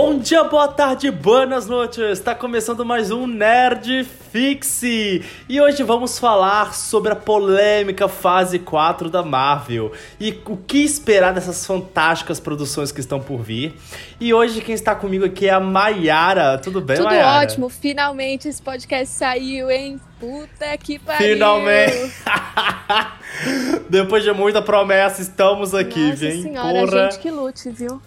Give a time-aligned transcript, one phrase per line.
[0.00, 1.98] Bom dia, boa tarde, buenas noites!
[1.98, 5.24] Está começando mais um Nerd Fixe!
[5.48, 9.90] E hoje vamos falar sobre a polêmica fase 4 da Marvel
[10.20, 13.74] e o que esperar dessas fantásticas produções que estão por vir.
[14.20, 16.58] E hoje quem está comigo aqui é a Maiara.
[16.58, 17.44] Tudo bem, Tudo Maiara?
[17.44, 20.00] ótimo, finalmente esse podcast saiu, hein?
[20.20, 21.32] Puta que pariu!
[21.32, 22.14] Finalmente!
[23.90, 26.42] Depois de muita promessa, estamos aqui, Nossa vem.
[26.42, 27.10] senhora, Porra.
[27.10, 28.00] gente que lute, viu?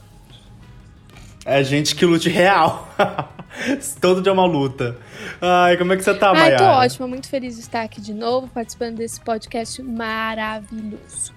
[1.46, 2.88] É gente que lute real.
[4.00, 4.96] Todo dia é uma luta.
[5.42, 6.58] Ai, como é que você tá, Ai, Maiara?
[6.58, 11.34] tô ótima, muito feliz de estar aqui de novo, participando desse podcast maravilhoso.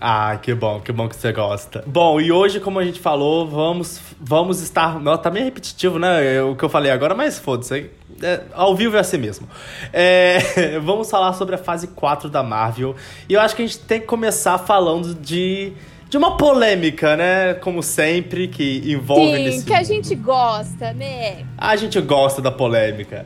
[0.00, 1.84] Ah, que bom, que bom que você gosta.
[1.86, 4.98] Bom, e hoje, como a gente falou, vamos, vamos estar.
[4.98, 6.36] Não, tá meio repetitivo, né?
[6.36, 7.90] é O que eu falei agora, mas foda-se.
[8.22, 9.46] é, ao vivo é assim mesmo.
[9.92, 12.96] É, vamos falar sobre a fase 4 da Marvel.
[13.28, 15.74] E eu acho que a gente tem que começar falando de.
[16.10, 17.54] De uma polêmica, né?
[17.54, 21.46] Como sempre, que envolve Sim, nesse que a gente gosta, né?
[21.56, 23.24] A gente gosta da polêmica.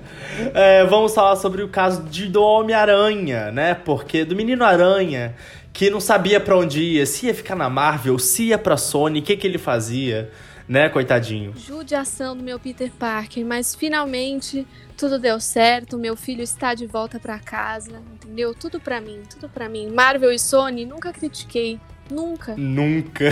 [0.52, 3.72] É, vamos falar sobre o caso de, do Homem-Aranha, né?
[3.72, 5.34] Porque do Menino Aranha,
[5.72, 9.20] que não sabia pra onde ia, se ia ficar na Marvel, se ia pra Sony,
[9.20, 10.30] o que, que ele fazia,
[10.68, 11.55] né, coitadinho?
[11.56, 17.18] Judiação do meu Peter Parker, mas finalmente tudo deu certo, meu filho está de volta
[17.18, 18.55] pra casa, entendeu?
[18.55, 19.88] Tudo pra mim, tudo pra mim.
[19.90, 21.80] Marvel e Sony, nunca critiquei.
[22.10, 22.55] Nunca.
[22.56, 23.30] Nunca.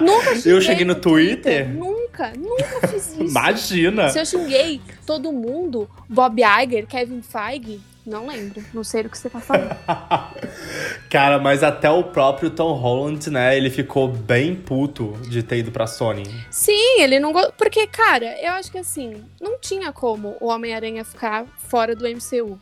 [0.00, 1.68] Nunca xinguei Eu cheguei no Twitter?
[1.68, 3.22] Nunca, nunca fiz isso.
[3.22, 4.08] Imagina!
[4.10, 8.62] Se eu xinguei todo mundo, Bob Iger, Kevin Feige, não lembro.
[8.74, 9.76] Não sei do que você tá falando.
[11.08, 15.70] Cara, mas até o próprio Tom Holland, né, ele ficou bem puto de ter ido
[15.70, 16.24] pra Sony.
[16.50, 17.52] Sim, ele não gostou.
[17.52, 22.58] Porque, cara, eu acho que assim, não tinha como o Homem-Aranha ficar fora do MCU.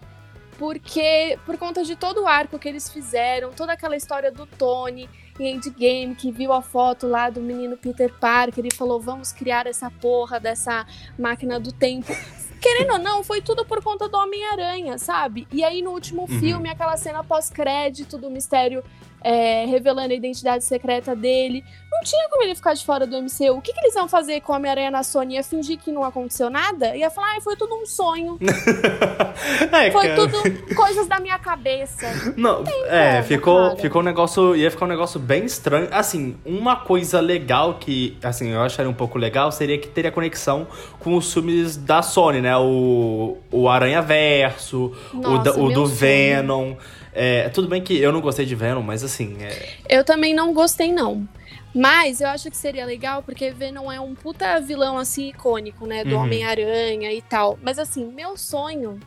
[0.60, 5.08] Porque, por conta de todo o arco que eles fizeram, toda aquela história do Tony
[5.38, 9.66] em Endgame, que viu a foto lá do menino Peter Parker e falou: vamos criar
[9.66, 10.86] essa porra dessa
[11.18, 12.12] máquina do tempo.
[12.60, 15.48] Querendo ou não, foi tudo por conta do Homem-Aranha, sabe?
[15.50, 16.38] E aí no último Uhum.
[16.40, 18.84] filme, aquela cena pós-crédito do mistério
[19.22, 21.64] é, revelando a identidade secreta dele.
[21.92, 23.56] Não tinha como ele ficar de fora do MCU.
[23.56, 25.34] O que, que eles iam fazer com o Homem-Aranha na Sony?
[25.34, 26.96] Ia fingir que não aconteceu nada?
[26.96, 28.38] Ia falar, ah, foi tudo um sonho.
[29.72, 30.16] é, Foi cara.
[30.16, 32.06] tudo coisas da minha cabeça.
[32.36, 33.76] Não, é, como, ficou, cara.
[33.76, 34.56] ficou um negócio.
[34.56, 35.88] Ia ficar um negócio bem estranho.
[35.90, 40.66] Assim, uma coisa legal que, assim, eu acharia um pouco legal seria que teria conexão
[41.00, 42.56] com os filmes da Sony, né?
[42.56, 45.96] O, o Aranha Verso, o, Nossa, da- o meu do sonho.
[45.96, 46.74] Venom.
[47.12, 49.36] É, tudo bem que eu não gostei de Venom, mas assim.
[49.42, 51.28] é- Eu também não gostei, não.
[51.74, 56.04] Mas eu acho que seria legal porque Venom é um puta vilão assim icônico, né?
[56.04, 56.22] Do Uhum.
[56.22, 57.58] Homem-Aranha e tal.
[57.62, 58.98] Mas assim, meu sonho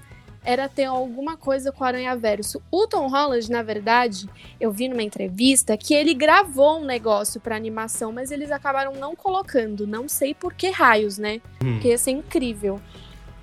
[0.45, 2.61] era ter alguma coisa com o Aranha Verso.
[2.71, 4.27] O Tom Holland, na verdade,
[4.59, 9.15] eu vi numa entrevista que ele gravou um negócio pra animação, mas eles acabaram não
[9.15, 9.85] colocando.
[9.87, 11.41] Não sei por que raios, né?
[11.63, 11.73] Hum.
[11.73, 12.79] Porque ia ser incrível.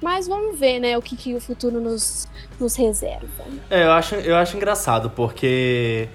[0.01, 2.27] Mas vamos ver, né, o que, que o futuro nos,
[2.59, 3.27] nos reserva.
[3.69, 6.09] É, eu acho, eu acho engraçado, porque.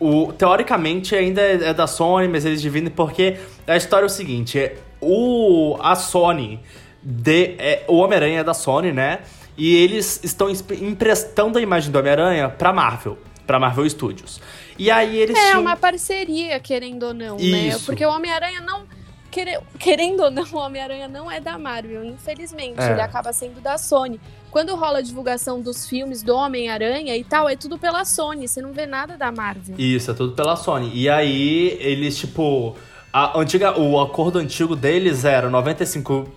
[0.00, 4.10] O, teoricamente ainda é, é da Sony, mas eles dividem porque a história é o
[4.10, 6.60] seguinte: é, o, a Sony.
[7.02, 9.20] De, é, o Homem-Aranha é da Sony, né?
[9.56, 14.40] E eles estão emprestando a imagem do Homem-Aranha pra Marvel, pra Marvel Studios.
[14.78, 15.60] E aí eles É tinham.
[15.60, 17.42] uma parceria, querendo ou não, né?
[17.42, 17.84] Isso.
[17.86, 18.84] Porque o Homem-Aranha não.
[19.34, 22.80] Quere- Querendo ou não, o Homem-Aranha não é da Marvel, infelizmente.
[22.80, 22.92] É.
[22.92, 24.20] Ele acaba sendo da Sony.
[24.50, 28.46] Quando rola a divulgação dos filmes do Homem-Aranha e tal, é tudo pela Sony.
[28.46, 29.74] Você não vê nada da Marvel.
[29.76, 30.90] Isso, é tudo pela Sony.
[30.94, 32.76] E aí, eles, tipo.
[33.12, 36.28] A antiga, o acordo antigo deles era 95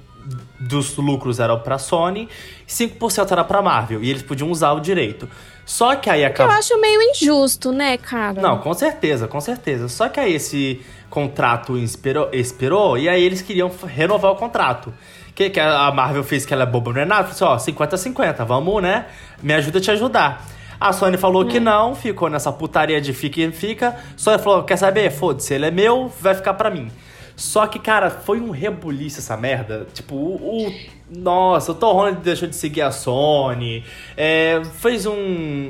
[0.60, 2.28] dos lucros eram pra Sony,
[2.68, 4.04] 5% era pra Marvel.
[4.04, 5.28] E eles podiam usar o direito.
[5.66, 6.54] Só que aí Eu acabou.
[6.56, 8.42] acho meio injusto, né, cara?
[8.42, 9.88] Não, com certeza, com certeza.
[9.88, 14.94] Só que aí esse contrato expirou, expirou e aí eles queriam renovar o contrato.
[15.30, 17.28] O que, que a Marvel fez que ela é boba, não é nada?
[17.28, 19.06] Falou assim, ó, 50-50, vamos, né?
[19.42, 20.46] Me ajuda a te ajudar.
[20.80, 23.96] A Sony falou que não, ficou nessa putaria de fica e fica.
[24.16, 25.10] Sony falou, quer saber?
[25.12, 26.90] Foda-se, ele é meu, vai ficar pra mim.
[27.36, 29.88] Só que, cara, foi um rebuliço essa merda.
[29.94, 30.68] Tipo, o.
[30.68, 30.74] o-
[31.10, 33.84] nossa, o Tom Holland deixou de seguir a Sony.
[34.18, 35.70] é, fez um.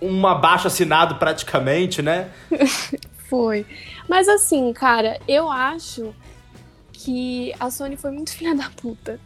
[0.00, 2.28] um abaixo assinado praticamente, né?
[3.28, 3.66] Foi.
[4.08, 6.14] Mas assim, cara, eu acho
[6.92, 9.18] que a Sony foi muito filha da puta.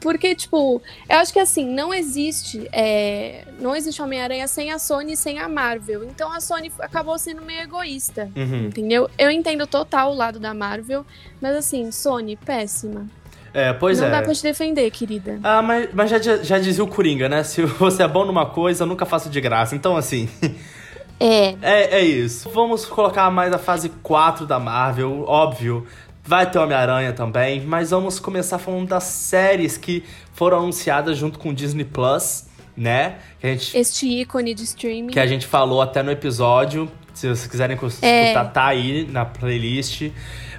[0.00, 2.68] Porque, tipo, eu acho que assim, não existe.
[2.72, 6.04] é, não existe Homem-Aranha sem a Sony e sem a Marvel.
[6.04, 8.30] Então a Sony acabou sendo meio egoísta.
[8.36, 8.66] Uhum.
[8.66, 9.10] Entendeu?
[9.18, 11.04] Eu entendo total o lado da Marvel,
[11.40, 13.06] mas assim, Sony, péssima.
[13.52, 14.10] É, pois não é.
[14.10, 15.40] dá pra te defender, querida.
[15.42, 17.42] Ah, mas, mas já, já dizia o Coringa, né?
[17.42, 19.74] Se você é bom numa coisa, nunca faça de graça.
[19.74, 20.28] Então, assim,
[21.20, 21.56] É.
[21.62, 22.48] é, é isso.
[22.50, 25.86] Vamos colocar mais a fase 4 da Marvel, óbvio.
[26.24, 30.04] Vai ter Homem-Aranha também, mas vamos começar falando das séries que
[30.34, 33.16] foram anunciadas junto com o Disney Plus, né?
[33.42, 35.10] Gente, este ícone de streaming.
[35.10, 36.90] Que a gente falou até no episódio.
[37.14, 38.44] Se vocês quiserem escutar, é.
[38.44, 40.10] tá aí na playlist.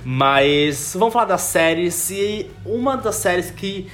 [0.04, 2.10] Mas vamos falar das séries.
[2.10, 3.88] E uma das séries que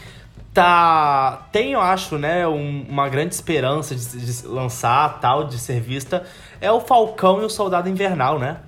[0.56, 1.48] tá.
[1.52, 6.26] Tem, eu acho, né, um, uma grande esperança de, de, lançar, tal, de ser vista,
[6.62, 8.62] é o Falcão e o Soldado Invernal, né?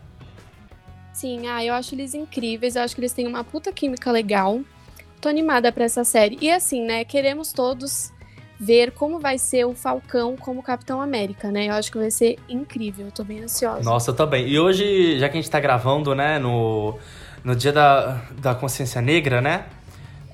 [1.13, 4.59] Sim, ah, eu acho eles incríveis, eu acho que eles têm uma puta química legal.
[5.19, 6.37] Tô animada pra essa série.
[6.39, 8.11] E assim, né, queremos todos
[8.59, 11.69] ver como vai ser o Falcão como Capitão América, né?
[11.69, 13.81] Eu acho que vai ser incrível, eu tô bem ansiosa.
[13.81, 14.47] Nossa, eu também.
[14.47, 16.99] E hoje, já que a gente tá gravando, né, no,
[17.43, 19.65] no dia da, da consciência negra, né?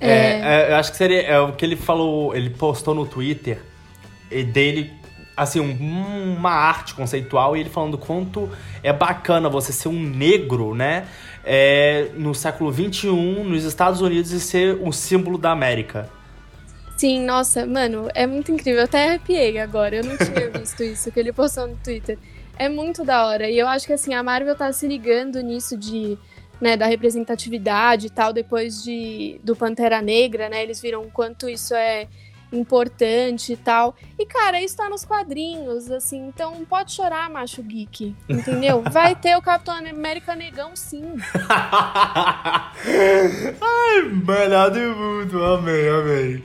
[0.04, 0.10] É.
[0.10, 3.62] É, é, eu acho que seria é, o que ele falou, ele postou no Twitter
[4.52, 4.92] dele,
[5.38, 8.50] assim, um, uma arte conceitual e ele falando quanto
[8.82, 11.06] é bacana você ser um negro, né?
[11.46, 16.10] É, no século XXI, nos Estados Unidos, e ser um símbolo da América.
[16.98, 18.80] Sim, nossa, mano, é muito incrível.
[18.80, 19.96] Eu até arrepiei agora.
[19.98, 22.18] Eu não tinha visto isso que ele postou no Twitter.
[22.58, 23.50] É muito da hora.
[23.50, 26.18] E eu acho que assim, a Marvel tá se ligando nisso de
[26.64, 30.64] né, da representatividade e tal, depois de, do Pantera Negra, né?
[30.64, 32.08] Eles viram o quanto isso é
[32.54, 33.96] importante e tal.
[34.18, 38.82] E, cara, isso tá nos quadrinhos, assim, então pode chorar, macho geek, entendeu?
[38.92, 41.04] Vai ter o Capitão América Negão, sim.
[43.62, 46.44] Ai, melhor do mundo, amei, amei.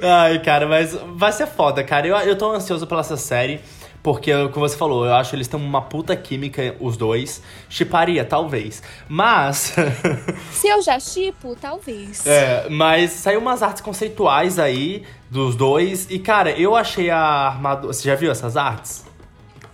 [0.00, 2.06] Ai, cara, mas vai ser foda, cara.
[2.06, 3.60] Eu, eu tô ansioso pela essa série.
[4.06, 7.42] Porque, como você falou, eu acho que eles têm uma puta química, os dois.
[7.68, 8.80] Chiparia, talvez.
[9.08, 9.74] Mas.
[10.52, 12.24] Se eu já chipo, talvez.
[12.24, 16.06] É, mas saiu umas artes conceituais aí dos dois.
[16.08, 17.92] E, cara, eu achei a armadura.
[17.92, 19.04] Você já viu essas artes?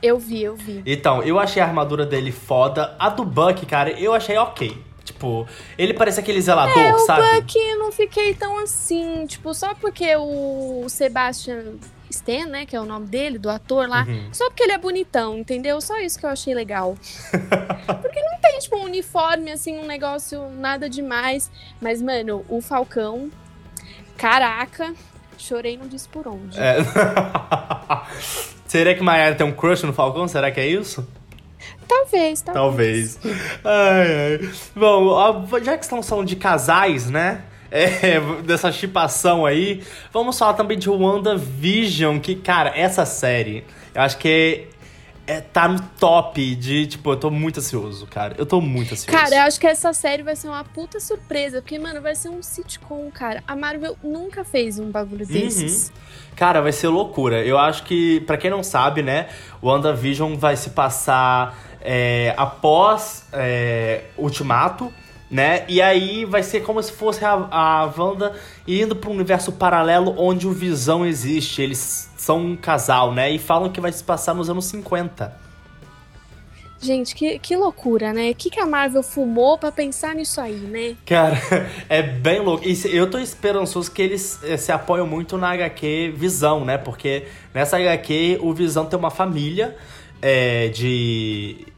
[0.02, 0.82] Eu vi, eu vi.
[0.87, 2.96] Então, eu achei a armadura dele foda.
[2.99, 4.75] A do Buck, cara, eu achei ok.
[5.05, 5.46] Tipo,
[5.76, 7.20] ele parece aquele zelador, é, sabe?
[7.20, 9.26] O Buck não fiquei tão assim.
[9.26, 11.75] Tipo, só porque o Sebastian
[12.12, 14.29] Stan, né, que é o nome dele, do ator lá, uhum.
[14.32, 15.81] só porque ele é bonitão, entendeu?
[15.81, 16.97] Só isso que eu achei legal.
[18.00, 21.50] porque não tem, tipo, um uniforme, assim, um negócio nada demais.
[21.81, 23.31] Mas, mano, o Falcão,
[24.17, 24.94] caraca,
[25.37, 26.59] chorei não disse por onde.
[26.59, 26.76] É.
[28.67, 30.26] Será que Maiara tem um crush no Falcão?
[30.29, 31.06] Será que é isso?
[31.87, 33.17] Talvez, talvez.
[33.17, 33.38] Talvez.
[33.64, 34.50] Ai, ai.
[34.75, 37.43] Bom, já que estamos falando de casais, né?
[37.73, 39.83] É, dessa chipação aí.
[40.13, 43.65] Vamos falar também de WandaVision, que, cara, essa série,
[43.95, 44.69] eu acho que
[45.27, 48.35] é, tá no top de, tipo, eu tô muito ansioso, cara.
[48.37, 49.07] Eu tô muito ansioso.
[49.07, 52.29] Cara, eu acho que essa série vai ser uma puta surpresa, porque, mano, vai ser
[52.29, 53.43] um sitcom, cara.
[53.47, 55.33] A Marvel nunca fez um bagulho uhum.
[55.33, 55.89] desses.
[55.89, 55.95] Uhum.
[56.37, 57.43] Cara, vai ser loucura.
[57.43, 59.29] Eu acho que, para quem não sabe, né,
[59.63, 64.93] o WandaVision vai se passar é, após é, Ultimato
[65.32, 65.64] né?
[65.67, 68.34] E aí vai ser como se fosse a, a Wanda
[68.69, 71.62] indo para um universo paralelo onde o Visão existe.
[71.62, 73.31] Eles são um casal, né?
[73.31, 75.40] E falam que vai se passar nos anos 50.
[76.82, 78.31] Gente, que, que loucura, né?
[78.31, 80.96] O que, que a Marvel fumou para pensar nisso aí, né?
[81.06, 81.40] Cara,
[81.88, 82.69] é bem louco.
[82.69, 86.76] E eu tô esperançoso que eles eh, se apoiam muito na HQ Visão, né?
[86.76, 87.25] Porque
[87.55, 89.76] nessa HQ o Visão tem uma família
[90.20, 91.69] é, de.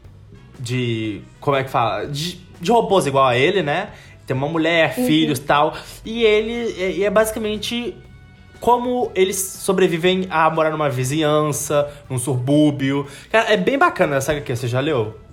[0.59, 1.21] De.
[1.39, 2.07] Como é que fala?
[2.07, 3.89] De de robôs igual a ele, né?
[4.25, 5.05] Tem uma mulher, uhum.
[5.05, 5.75] filhos tal.
[6.03, 7.95] E ele e é basicamente
[8.59, 13.05] como eles sobrevivem a morar numa vizinhança, num subúrbio.
[13.31, 15.24] Cara, é bem bacana essa HQ, você já leu?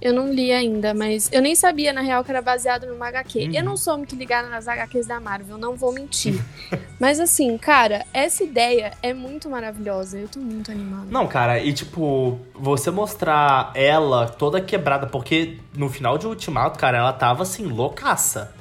[0.00, 3.38] Eu não li ainda, mas eu nem sabia, na real, que era baseado numa HQ.
[3.38, 3.52] Uhum.
[3.52, 6.38] Eu não sou muito ligada nas HQs da Marvel, não vou mentir.
[7.00, 10.18] mas assim, cara, essa ideia é muito maravilhosa.
[10.18, 11.06] Eu tô muito animada.
[11.10, 16.98] Não, cara, e tipo, você mostrar ela toda quebrada, porque no final de Ultimato, cara,
[16.98, 18.54] ela tava assim, loucaça.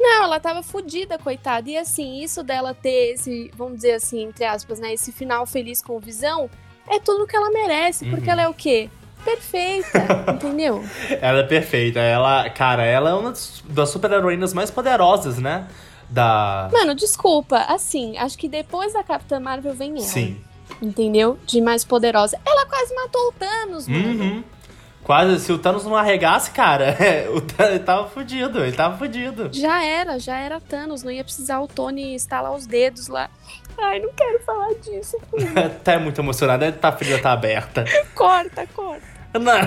[0.00, 1.68] Não, ela tava fodida, coitada.
[1.68, 5.82] E assim, isso dela ter esse, vamos dizer assim, entre aspas, né, esse final feliz
[5.82, 6.48] com visão,
[6.88, 8.32] é tudo que ela merece, porque uhum.
[8.32, 8.88] ela é o quê?
[9.20, 10.84] Perfeita, entendeu?
[11.20, 12.00] Ela é perfeita.
[12.00, 13.32] Ela, cara, ela é uma
[13.64, 15.66] das super-heroínas mais poderosas, né?
[16.08, 16.68] Da.
[16.72, 17.58] Mano, desculpa.
[17.68, 20.00] Assim, acho que depois da Capitã Marvel vem ela.
[20.00, 20.40] Sim.
[20.82, 21.38] Entendeu?
[21.46, 22.38] De mais poderosa.
[22.44, 24.24] Ela quase matou o Thanos, mano.
[24.24, 24.44] Uhum.
[25.02, 26.96] Quase, se o Thanos não arregasse, cara,
[27.34, 29.48] o Thanos, ele tava fudido, ele tava fudido.
[29.52, 33.30] Já era, já era Thanos, não ia precisar o Tony estalar os dedos lá.
[33.82, 35.16] Ai, não quero falar disso.
[35.82, 37.84] tá muito emocionada, tá a ferida tá aberta.
[38.14, 39.20] corta, corta.
[39.32, 39.60] Não.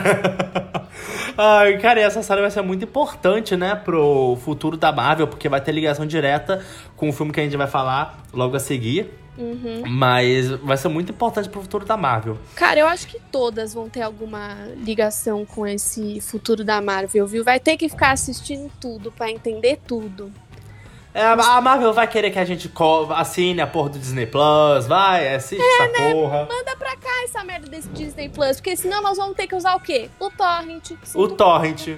[1.38, 5.48] Ai, cara, e essa série vai ser muito importante, né, pro futuro da Marvel, porque
[5.48, 6.64] vai ter ligação direta
[6.98, 9.84] com o filme que a gente vai falar logo a seguir, Uhum.
[9.88, 12.38] Mas vai ser muito importante pro futuro da Marvel.
[12.56, 17.44] Cara, eu acho que todas vão ter alguma ligação com esse futuro da Marvel, viu?
[17.44, 20.32] Vai ter que ficar assistindo tudo pra entender tudo.
[21.14, 22.72] É, a Marvel vai querer que a gente
[23.16, 26.48] assine a porra do Disney Plus, vai, assiste essa porra.
[26.50, 29.76] Manda pra cá essa merda desse Disney Plus, porque senão nós vamos ter que usar
[29.76, 30.10] o quê?
[30.20, 30.92] O Torrent.
[31.14, 31.90] O Torrent.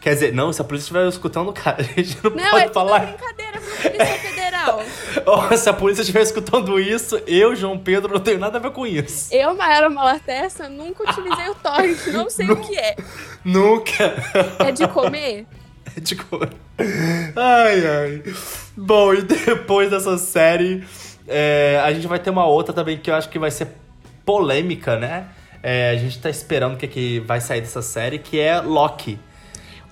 [0.00, 2.68] Quer dizer, não, se a polícia estiver escutando, cara, a gente não, Não, pode é
[2.72, 3.00] falar.
[3.00, 4.82] brincadeira pra Polícia Federal.
[5.26, 8.70] Oh, se a polícia estiver escutando isso, eu, João Pedro, não tenho nada a ver
[8.70, 9.32] com isso.
[9.34, 12.96] Eu, Mayara Malatesta, nunca utilizei o Torrent, não sei o que é.
[13.44, 14.14] Nunca.
[14.60, 15.46] É de comer?
[16.00, 16.48] De cor.
[16.78, 18.22] Ai, ai.
[18.76, 20.84] Bom, e depois dessa série,
[21.26, 23.68] é, a gente vai ter uma outra também que eu acho que vai ser
[24.24, 25.28] polêmica, né?
[25.62, 29.18] É, a gente tá esperando o que, que vai sair dessa série, que é Loki.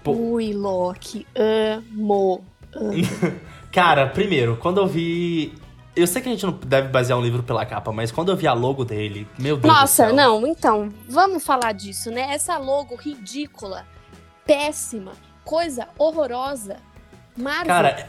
[0.02, 0.12] Pô.
[0.12, 2.44] Ui, Loki, amo.
[3.72, 5.54] Cara, primeiro, quando eu vi.
[5.96, 8.36] Eu sei que a gente não deve basear um livro pela capa, mas quando eu
[8.36, 10.12] vi a logo dele, meu Deus do Nossa, céu.
[10.12, 12.34] não, então, vamos falar disso, né?
[12.34, 13.86] Essa logo ridícula,
[14.44, 15.12] péssima,
[15.44, 16.76] coisa horrorosa.
[17.36, 18.08] Marvel, Cara,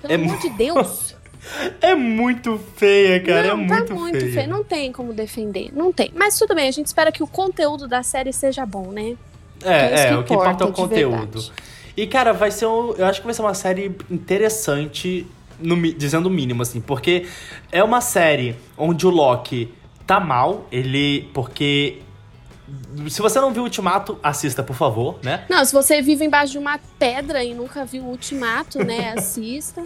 [0.00, 1.14] pelo é amor de Deus.
[1.80, 3.54] é muito feia, cara.
[3.54, 4.32] não, é tá muito, muito feia.
[4.32, 4.48] feio.
[4.48, 5.70] Não tem como defender.
[5.72, 6.10] Não tem.
[6.14, 9.16] Mas tudo bem, a gente espera que o conteúdo da série seja bom, né?
[9.64, 11.16] É, isso é, que o que importa é o conteúdo.
[11.16, 11.52] verdade.
[11.96, 12.92] E, cara, vai ser um.
[12.92, 15.26] Eu acho que vai ser uma série interessante,
[15.58, 17.26] no dizendo o mínimo, assim, porque
[17.70, 19.72] é uma série onde o Loki
[20.06, 21.28] tá mal, ele.
[21.34, 22.00] Porque.
[23.08, 25.44] Se você não viu o Ultimato, assista, por favor, né?
[25.48, 29.14] Não, se você vive embaixo de uma pedra e nunca viu o Ultimato, né?
[29.16, 29.82] Assista.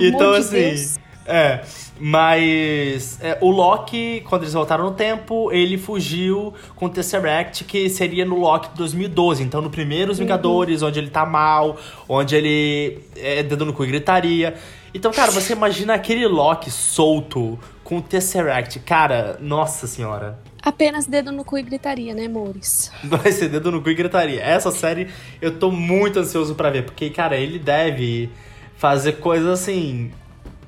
[0.00, 0.52] Então, de assim.
[0.52, 0.98] Deus.
[1.26, 1.64] É,
[1.98, 7.88] mas é, o Loki, quando eles voltaram no tempo, ele fugiu com o Tesseract, que
[7.88, 9.42] seria no Loki de 2012.
[9.42, 13.84] Então, no primeiro Os Vingadores, onde ele tá mal, onde ele é dedo no cu
[13.84, 14.54] e gritaria.
[14.92, 18.78] Então, cara, você imagina aquele Loki solto com o Tesseract.
[18.80, 20.38] Cara, nossa senhora.
[20.64, 22.90] Apenas dedo no cu e gritaria, né, amores?
[23.04, 24.42] Vai ser dedo no cu e gritaria.
[24.42, 25.08] Essa série
[25.40, 28.30] eu tô muito ansioso pra ver, porque, cara, ele deve
[28.76, 30.10] fazer coisas assim.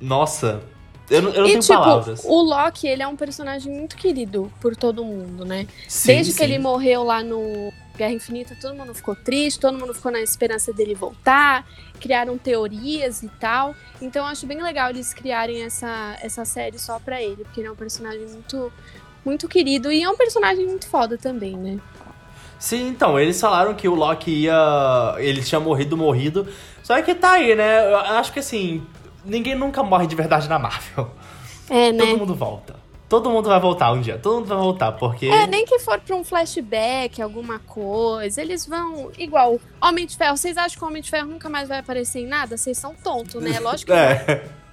[0.01, 0.63] Nossa.
[1.09, 2.25] Eu não, eu não e tenho tipo, palavras.
[2.25, 5.67] o Loki, ele é um personagem muito querido por todo mundo, né?
[5.87, 6.39] Sim, Desde sim.
[6.39, 10.21] que ele morreu lá no Guerra Infinita, todo mundo ficou triste, todo mundo ficou na
[10.21, 11.65] esperança dele voltar,
[12.01, 13.75] criaram teorias e tal.
[14.03, 17.69] Então eu acho bem legal eles criarem essa, essa série só pra ele, porque ele
[17.69, 18.73] é um personagem muito,
[19.27, 21.79] muito querido e é um personagem muito foda também, né?
[22.59, 25.15] Sim, então, eles falaram que o Loki ia.
[25.19, 26.49] Ele tinha morrido, morrido.
[26.83, 27.93] Só que tá aí, né?
[27.93, 28.87] Eu acho que assim,
[29.25, 31.11] ninguém nunca morre de verdade na Marvel.
[31.69, 31.99] É, né?
[31.99, 32.77] Todo mundo volta.
[33.09, 34.19] Todo mundo vai voltar um dia.
[34.19, 35.27] Todo mundo vai voltar, porque.
[35.27, 38.41] É, nem que for pra um flashback, alguma coisa.
[38.41, 39.11] Eles vão.
[39.19, 40.37] Igual, Homem de Ferro.
[40.37, 42.57] Vocês acham que o Homem de Ferro nunca mais vai aparecer em nada?
[42.57, 43.61] Vocês são tontos, né?
[43.61, 43.97] Lógico que.
[43.97, 44.66] É.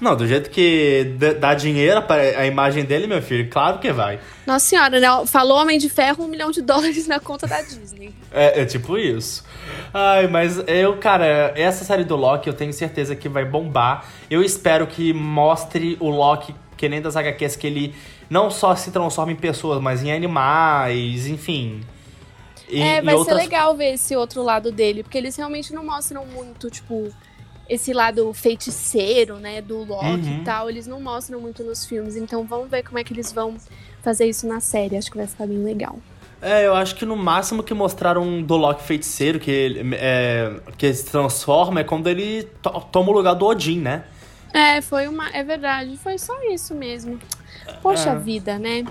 [0.00, 4.18] Não, do jeito que dá dinheiro para a imagem dele, meu filho, claro que vai.
[4.46, 5.06] Nossa senhora, né?
[5.26, 8.12] Falou Homem de Ferro, um milhão de dólares na conta da Disney.
[8.32, 9.44] É, é tipo isso.
[9.92, 14.04] Ai, mas eu, cara, essa série do Loki eu tenho certeza que vai bombar.
[14.28, 17.94] Eu espero que mostre o Loki, que nem das HQs, que ele
[18.28, 21.80] não só se transforma em pessoas, mas em animais, enfim.
[22.68, 25.84] E, é, vai outras- ser legal ver esse outro lado dele, porque eles realmente não
[25.84, 27.10] mostram muito, tipo,
[27.68, 30.40] esse lado feiticeiro, né, do Loki Uhum.
[30.40, 30.68] e tal.
[30.68, 33.56] Eles não mostram muito nos filmes, então vamos ver como é que eles vão
[34.02, 34.96] fazer isso na série.
[34.96, 35.98] Acho que vai ficar bem legal.
[36.42, 40.84] É, eu acho que no máximo que mostraram do Loki feiticeiro, que ele, é, que
[40.86, 44.04] ele se transforma, é quando ele to- toma o lugar do Odin, né?
[44.52, 45.30] É, foi uma.
[45.30, 47.18] É verdade, foi só isso mesmo.
[47.82, 48.18] Poxa É.
[48.18, 48.84] vida, né?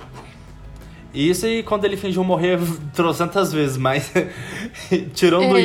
[1.13, 2.57] Isso e quando ele fingiu morrer
[2.95, 4.11] trocentas vezes, mas
[5.13, 5.61] tirando É, né?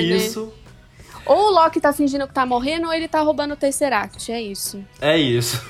[1.28, 4.32] Ou o Loki tá fingindo que tá morrendo, ou ele tá roubando o Tesseract.
[4.32, 4.82] É isso.
[5.00, 5.62] é isso.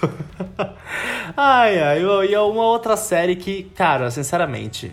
[1.37, 4.93] ai, ai, e uma outra série que, cara, sinceramente,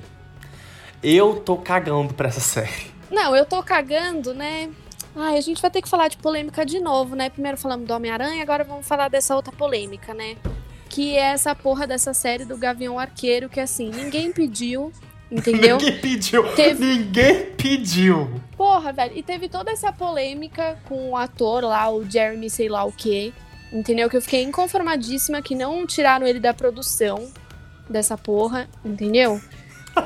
[1.03, 2.93] eu tô cagando pra essa série.
[3.12, 4.69] Não, eu tô cagando, né?
[5.15, 7.29] Ai, a gente vai ter que falar de polêmica de novo, né?
[7.29, 10.36] Primeiro falamos do Homem-Aranha, agora vamos falar dessa outra polêmica, né?
[10.89, 14.91] Que é essa porra dessa série do Gavião Arqueiro, que assim, ninguém pediu,
[15.32, 15.77] entendeu?
[15.77, 16.44] Ninguém pediu.
[16.53, 18.41] Teve- Ninguém pediu.
[18.58, 19.17] Porra, velho.
[19.17, 23.34] E teve toda essa polêmica com o ator lá, o Jeremy sei lá o quê.
[23.74, 24.10] Entendeu?
[24.10, 27.27] Que eu fiquei inconformadíssima que não tiraram ele da produção
[27.89, 29.39] dessa porra, entendeu?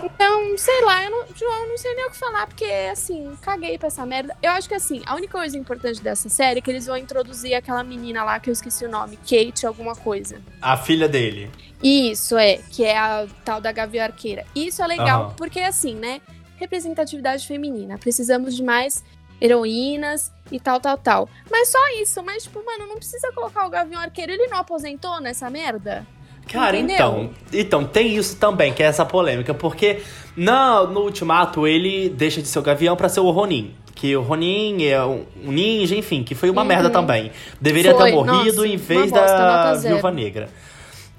[0.03, 3.77] Então, sei lá, eu não, João, não sei nem o que falar, porque, assim, caguei
[3.77, 4.35] pra essa merda.
[4.41, 7.53] Eu acho que, assim, a única coisa importante dessa série é que eles vão introduzir
[7.55, 10.41] aquela menina lá, que eu esqueci o nome, Kate alguma coisa.
[10.61, 11.49] A filha dele.
[11.81, 14.45] Isso, é, que é a tal da Gavião Arqueira.
[14.55, 15.33] Isso é legal, Aham.
[15.35, 16.21] porque assim, né?
[16.57, 17.97] Representatividade feminina.
[17.97, 19.03] Precisamos de mais
[19.41, 21.29] heroínas e tal, tal, tal.
[21.49, 24.33] Mas só isso, mas tipo, mano, não precisa colocar o Gavião Arqueiro.
[24.33, 26.05] Ele não aposentou nessa merda?
[26.51, 26.95] Cara, Entendeu?
[26.95, 27.29] então.
[27.53, 29.99] Então, tem isso também, que é essa polêmica, porque
[30.35, 33.73] na, no Ultimato ele deixa de ser o Gavião pra ser o Ronin.
[33.93, 37.31] Que o Ronin é um ninja, enfim, que foi uma merda também.
[37.59, 37.97] Deveria Uhum.
[37.99, 39.73] Foi, ter morrido nossa, em vez bosta, da.
[39.75, 40.49] Viúva Negra.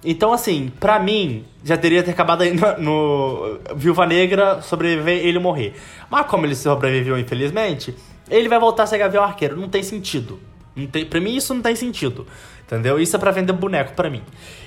[0.02, 5.38] Então, assim, pra mim, já teria ter acabado aí no, no Viúva Negra sobreviver ele
[5.38, 5.74] morrer.
[6.10, 7.94] Mas como ele sobreviveu, infelizmente,
[8.30, 9.56] ele vai voltar a ser Gavião Arqueiro.
[9.56, 10.40] Não tem sentido.
[10.80, 12.26] Não tem, pra mim, isso não tem sentido.
[12.66, 13.00] Entendeu?
[13.00, 14.22] Isso é pra vender boneco pra mim.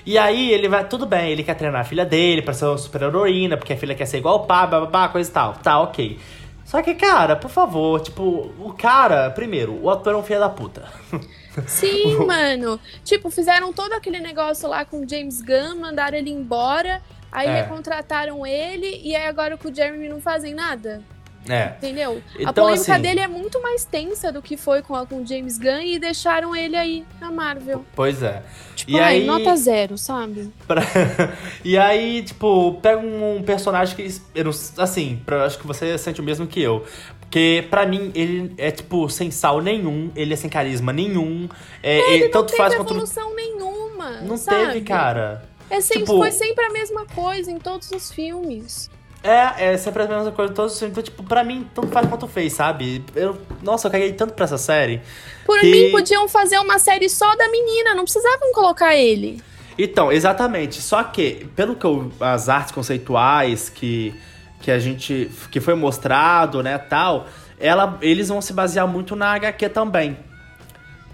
[0.05, 0.85] E aí, ele vai.
[0.87, 3.77] Tudo bem, ele quer treinar a filha dele pra ser uma super heroína, porque a
[3.77, 5.53] filha quer ser igual o pai, babá, coisa e tal.
[5.53, 6.19] Tá, ok.
[6.65, 10.49] Só que, cara, por favor, tipo, o cara, primeiro, o ator é um filho da
[10.49, 10.83] puta.
[11.67, 12.79] Sim, mano.
[13.03, 17.01] Tipo, fizeram todo aquele negócio lá com o James Gunn, mandaram ele embora,
[17.31, 17.61] aí É.
[17.61, 21.01] recontrataram ele, e aí agora com o Jeremy não fazem nada.
[21.49, 21.73] É.
[21.77, 22.21] Entendeu?
[22.37, 25.21] a Então, polêmica assim- dele é muito mais tensa do que foi com, a- com
[25.21, 27.83] o James Gunn e deixaram ele aí na Marvel.
[27.95, 28.41] Pois é.
[28.75, 30.51] Tipo, E ai, aí- nota zero, sabe?
[30.67, 30.81] Pra-
[31.63, 36.21] e aí, tipo, pega um personagem que, eu não- assim, pra, acho que você sente
[36.21, 36.85] o mesmo que eu.
[37.19, 41.49] Porque, pra mim, ele é, tipo, sem sal nenhum, ele é sem carisma nenhum.
[41.81, 42.91] É, ele Não tanto teve faz quanto.
[42.91, 44.21] evolução nenhuma.
[44.21, 44.67] Não sabe?
[44.67, 45.43] teve, cara.
[45.69, 48.89] É sempre, Tipo- Foi sempre a mesma coisa em todos os filmes.
[49.23, 50.91] É, é sempre a mesma coisa todos os filmes.
[50.97, 53.03] Então, tipo, pra mim, tanto faz quanto fez, sabe?
[53.15, 55.01] Eu, nossa, eu caguei tanto pra essa série.
[55.45, 59.41] Por Que- mim, podiam fazer uma série só da menina, não precisavam colocar ele.
[59.77, 60.81] Então, exatamente.
[60.81, 64.13] Só que, pelo que eu, as artes conceituais que,
[64.61, 65.31] que a gente.
[65.49, 67.27] que foi mostrado, né, tal,
[67.57, 70.17] ela, eles vão se basear muito na HQ também.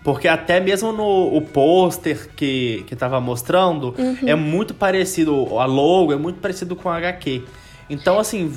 [0.04, 3.94] Porque até mesmo no o pôster que, que tava mostrando,
[4.26, 7.44] é muito parecido, a logo é muito parecido com a HQ.
[7.90, 8.54] Então, assim,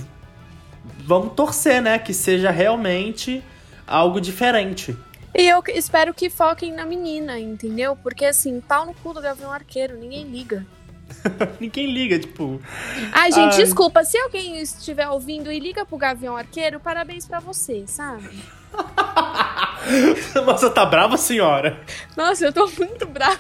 [0.99, 3.43] vamos torcer, né, que seja realmente
[3.87, 4.97] algo diferente.
[5.35, 7.97] E eu espero que foquem na menina, entendeu?
[7.97, 10.67] Porque assim, pau no cu do Gavião Arqueiro, ninguém liga.
[11.61, 12.59] Ninguém liga, tipo.
[13.13, 13.63] Ai, gente, Ai.
[13.63, 18.31] desculpa, se alguém estiver ouvindo e liga pro Gavião Arqueiro, parabéns pra você, sabe?
[20.47, 21.79] Você tá brava, senhora?
[22.17, 23.39] Nossa, eu tô muito brava.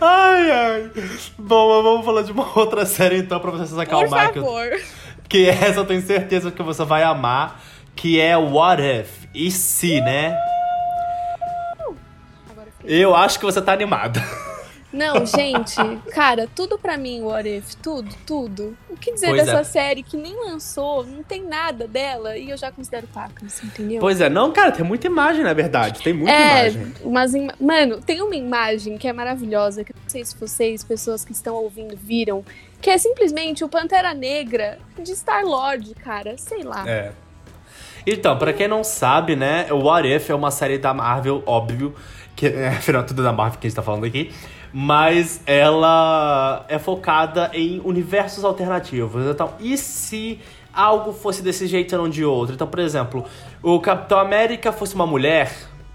[0.00, 0.90] Ai, ai.
[1.38, 4.32] Bom, vamos falar de uma outra série então pra você se Por acalmar.
[4.32, 4.80] Que, eu- favor.
[5.28, 7.60] que essa eu tenho certeza que você vai amar.
[7.96, 9.26] Que é What If?
[9.34, 10.36] E se, né?
[12.84, 14.22] Eu acho que você tá animada.
[14.92, 15.76] Não, gente,
[16.12, 18.76] cara, tudo pra mim, What If, tudo, tudo.
[18.88, 19.64] O que dizer Pois dessa é.
[19.64, 24.00] série que nem lançou, não tem nada dela e eu já considero pacas, entendeu?
[24.00, 26.02] Pois é, não, cara, tem muita imagem, na verdade.
[26.02, 26.92] Tem muita é, imagem.
[27.04, 30.82] umas ima- Mano, tem uma imagem que é maravilhosa, que eu não sei se vocês,
[30.82, 32.44] pessoas que estão ouvindo, viram,
[32.80, 36.82] que é simplesmente o Pantera Negra de Star-Lord, cara, sei lá.
[36.88, 37.12] É.
[38.06, 41.94] Então, pra quem não sabe, né, o What If é uma série da Marvel, óbvio,
[42.34, 44.32] que é, afinal tudo da Marvel que a gente tá falando aqui,
[44.72, 49.26] mas ela é focada em universos alternativos.
[49.26, 50.38] Então, e se
[50.72, 52.54] algo fosse desse jeito e não de outro?
[52.54, 53.24] Então, por exemplo,
[53.62, 55.52] o Capitão América fosse uma mulher,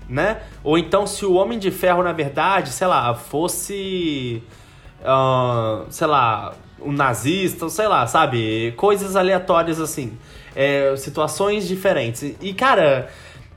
[0.09, 0.41] né?
[0.63, 4.43] Ou então se o Homem de Ferro, na verdade, sei lá, fosse
[5.03, 8.73] ah, sei lá, um nazista, sei lá, sabe?
[8.75, 10.17] Coisas aleatórias assim.
[10.55, 12.35] É, situações diferentes.
[12.41, 13.09] E, cara,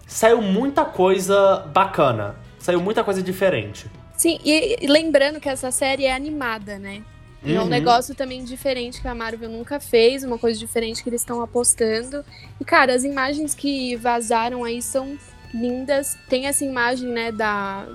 [0.07, 2.37] saiu muita coisa bacana.
[2.59, 3.87] Saiu muita coisa diferente.
[4.19, 7.03] Sim, e, lembrando que essa série é animada, né?
[7.45, 7.69] E é um Uhum.
[7.69, 12.25] negócio também diferente que a Marvel nunca fez, uma coisa diferente que eles estão apostando.
[12.61, 15.17] E, cara, as imagens que vazaram aí são
[15.55, 16.19] lindas.
[16.29, 17.87] Tem essa imagem, né, da,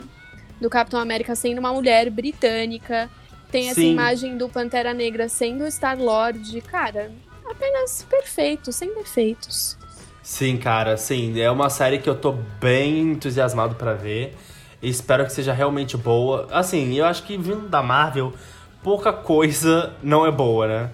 [0.62, 3.10] do Capitão América sendo uma mulher britânica.
[3.52, 3.92] Tem essa Sim.
[3.92, 6.62] imagem do Pantera Negra sendo o Star-Lord.
[6.62, 7.12] Cara,
[7.46, 9.78] apenas perfeito, sem defeitos.
[10.24, 11.38] Sim, cara, sim.
[11.40, 12.32] É uma série que eu tô
[12.62, 14.34] bem entusiasmado pra ver.
[14.84, 16.48] Espero que seja realmente boa.
[16.52, 18.34] Assim, eu acho que vindo da Marvel,
[18.84, 20.89] pouca coisa não é boa, né?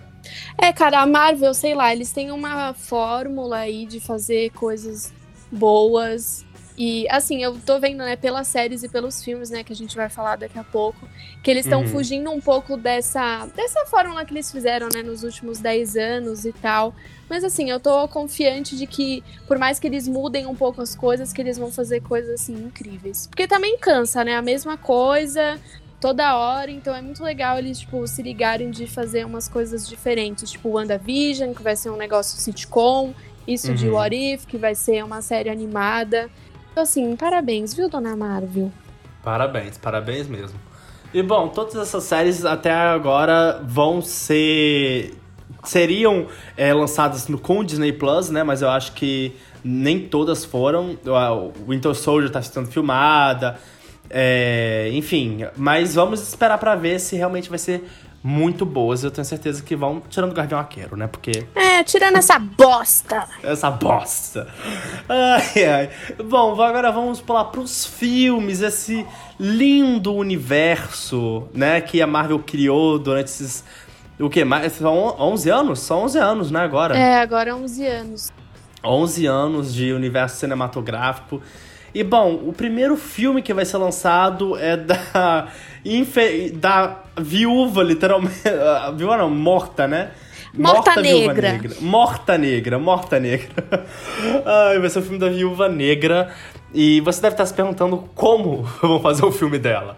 [0.57, 5.11] É, cara, a Marvel, sei lá, eles têm uma fórmula aí de fazer coisas
[5.51, 6.45] boas.
[6.81, 9.97] E, assim, eu tô vendo, né, pelas séries e pelos filmes, né, que a gente
[9.97, 11.09] vai falar daqui a pouco,
[11.43, 11.87] que eles estão Uhum.
[11.87, 16.53] fugindo um pouco dessa, dessa fórmula que eles fizeram, né, nos últimos 10 anos e
[16.53, 16.95] tal.
[17.29, 20.95] Mas, assim, eu tô confiante de que, por mais que eles mudem um pouco as
[20.95, 23.27] coisas, que eles vão fazer coisas, assim, incríveis.
[23.27, 25.59] Porque também cansa, né, a mesma coisa
[25.99, 30.49] toda hora, então é muito legal eles, tipo, se ligarem de fazer umas coisas diferentes,
[30.49, 33.13] tipo WandaVision, que vai ser um negócio sitcom,
[33.45, 33.95] isso de Uhum.
[33.95, 36.29] What If, que vai ser uma série animada.
[36.71, 38.71] Então, assim, parabéns, viu, dona Marvel?
[39.23, 40.59] Parabéns, parabéns mesmo.
[41.13, 45.15] E bom, todas essas séries até agora vão ser.
[45.63, 48.43] seriam é, lançadas no, com o Disney Plus, né?
[48.43, 50.97] Mas eu acho que nem todas foram.
[51.05, 53.57] O Winter Soldier tá sendo filmada.
[54.09, 57.83] É, enfim, mas vamos esperar pra ver se realmente vai ser
[58.23, 59.03] muito boas.
[59.03, 61.07] Eu tenho certeza que vão, tirando o Gavião Arqueiro, né?
[61.07, 61.45] Porque.
[61.55, 63.27] É, tirando essa bosta.
[63.43, 64.47] Essa bosta.
[65.07, 65.89] Ai, ai.
[66.23, 69.05] Bom, agora vamos pular pros filmes, esse
[69.39, 71.79] lindo universo, né?
[71.81, 73.63] Que a Marvel criou durante esses.
[74.19, 74.43] O quê?
[74.43, 75.79] Mais, são 11 anos?
[75.79, 76.59] São 11 anos, né?
[76.59, 76.97] Agora.
[76.97, 78.31] É, agora 11 anos.
[78.83, 81.41] 11 anos de universo cinematográfico.
[81.93, 85.47] E bom, o primeiro filme que vai ser lançado é da.
[85.83, 86.51] Infe...
[86.51, 88.41] da viúva, literalmente.
[88.95, 90.11] Viúva não, morta, né?
[90.53, 91.51] Morta, morta negra.
[91.53, 91.75] negra.
[91.79, 93.49] Morta negra, morta negra.
[94.45, 96.33] Ai, vai ser o filme da viúva negra.
[96.73, 99.97] E você deve estar se perguntando como vão fazer o filme dela.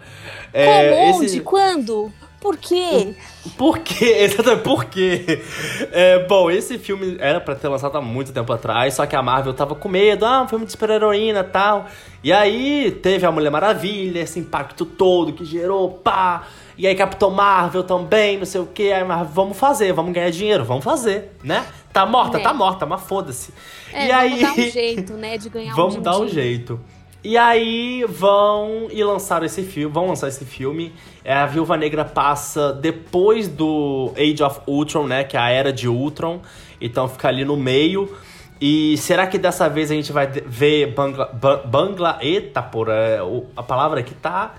[0.54, 1.16] É, como?
[1.16, 1.26] Onde?
[1.26, 1.40] Esse...
[1.42, 2.12] Quando?
[2.42, 3.14] Por quê?
[3.56, 4.06] Por quê?
[4.26, 5.44] Exatamente, por quê?
[5.92, 9.22] É, bom, esse filme era para ter lançado há muito tempo atrás, só que a
[9.22, 11.86] Marvel tava com medo, ah, um filme de super-heroína e tal.
[12.24, 16.48] E aí teve a Mulher Maravilha, esse impacto todo que gerou, pá.
[16.76, 18.92] E aí Capitão Marvel também, não sei o quê.
[18.92, 21.64] Aí, mas vamos fazer, vamos ganhar dinheiro, vamos fazer, né?
[21.94, 22.42] Tá morta, é.
[22.42, 23.54] tá morta, mas foda-se.
[23.94, 24.42] É, e vamos aí...
[24.42, 26.80] dar um jeito, né, de ganhar vamos um Vamos dar um jeito.
[27.24, 30.92] E aí vão e lançar esse filme, vão lançar esse filme.
[31.24, 35.72] É, a Viúva Negra passa depois do Age of Ultron, né, que é a era
[35.72, 36.42] de Ultron.
[36.80, 38.12] Então fica ali no meio.
[38.60, 41.26] E será que dessa vez a gente vai ver Bangla,
[41.66, 43.20] Bangla eita, porra, é,
[43.56, 44.54] a palavra aqui tá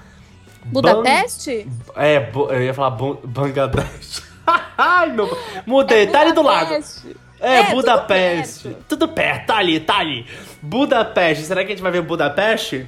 [0.64, 1.66] Budapeste?
[1.96, 4.22] É, eu ia falar Bangladesh.
[4.78, 5.36] Ai, meu.
[5.66, 6.74] Mudei, é tá ali do lado.
[7.42, 8.62] É, é Budapeste.
[8.62, 8.88] Tudo perto.
[8.88, 10.26] tudo perto, tá ali, tá ali.
[10.62, 11.44] Budapeste.
[11.44, 12.86] Será que a gente vai ver Budapeste?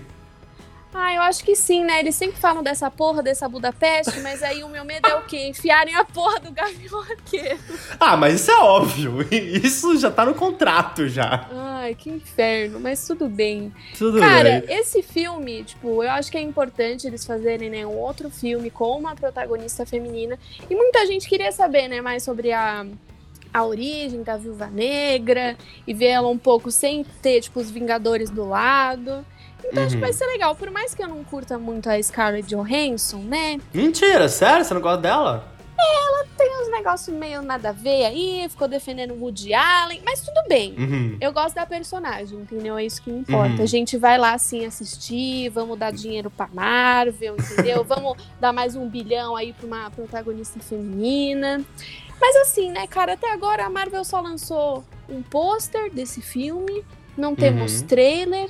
[0.96, 1.98] Ah, eu acho que sim, né?
[1.98, 5.48] Eles sempre falam dessa porra, dessa Budapeste, mas aí o meu medo é o quê?
[5.48, 7.04] Enfiarem a porra do Gavião.
[7.98, 9.26] Ah, mas isso é óbvio.
[9.32, 11.48] Isso já tá no contrato já.
[11.50, 13.72] Ai, que inferno, mas tudo bem.
[13.98, 14.78] Tudo Cara, bem.
[14.78, 18.96] esse filme, tipo, eu acho que é importante eles fazerem né, um outro filme com
[18.96, 20.38] uma protagonista feminina.
[20.70, 22.86] E muita gente queria saber, né, mais sobre a
[23.54, 28.28] a origem da Viúva Negra e ver ela um pouco sem ter, tipo, os Vingadores
[28.28, 29.24] do lado.
[29.60, 29.86] Então uhum.
[29.86, 30.16] acho que vai uhum.
[30.16, 30.56] ser legal.
[30.56, 33.60] Por mais que eu não curta muito a Scarlett Johansson, né?
[33.72, 34.64] Mentira, sério?
[34.64, 35.54] Você não gosta dela?
[35.78, 40.00] É, ela tem uns negócios meio nada a ver aí, ficou defendendo o Woody Allen,
[40.04, 40.74] mas tudo bem.
[40.78, 41.16] Uhum.
[41.20, 42.78] Eu gosto da personagem, entendeu?
[42.78, 43.56] É isso que importa.
[43.56, 43.62] Uhum.
[43.62, 47.82] A gente vai lá assim assistir, vamos dar dinheiro pra Marvel, entendeu?
[47.84, 51.64] vamos dar mais um bilhão aí pra uma protagonista feminina.
[52.20, 56.85] Mas assim, né, cara, até agora a Marvel só lançou um pôster desse filme,
[57.16, 57.87] não temos uhum.
[57.87, 58.48] trailer,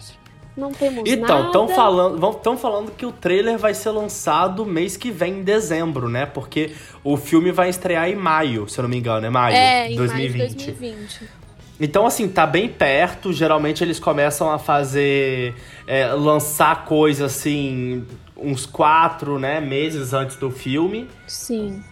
[0.56, 1.48] não temos então, nada.
[1.48, 5.42] Então, estão falando, estão falando que o trailer vai ser lançado mês que vem, em
[5.42, 6.26] dezembro, né?
[6.26, 6.72] Porque
[7.02, 9.96] o filme vai estrear em maio, se eu não me engano, é maio é, em
[9.96, 10.38] 2020.
[10.38, 11.44] Maio de 2020.
[11.80, 13.32] Então, assim, tá bem perto.
[13.32, 15.54] Geralmente eles começam a fazer.
[15.86, 18.06] É, lançar coisa assim.
[18.36, 21.08] Uns quatro, né, meses antes do filme.
[21.26, 21.82] Sim.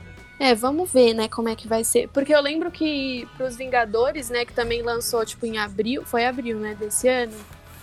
[0.42, 2.08] É, vamos ver, né, como é que vai ser.
[2.08, 6.04] Porque eu lembro que pros Vingadores, né, que também lançou, tipo, em abril.
[6.04, 7.32] Foi abril, né, desse ano?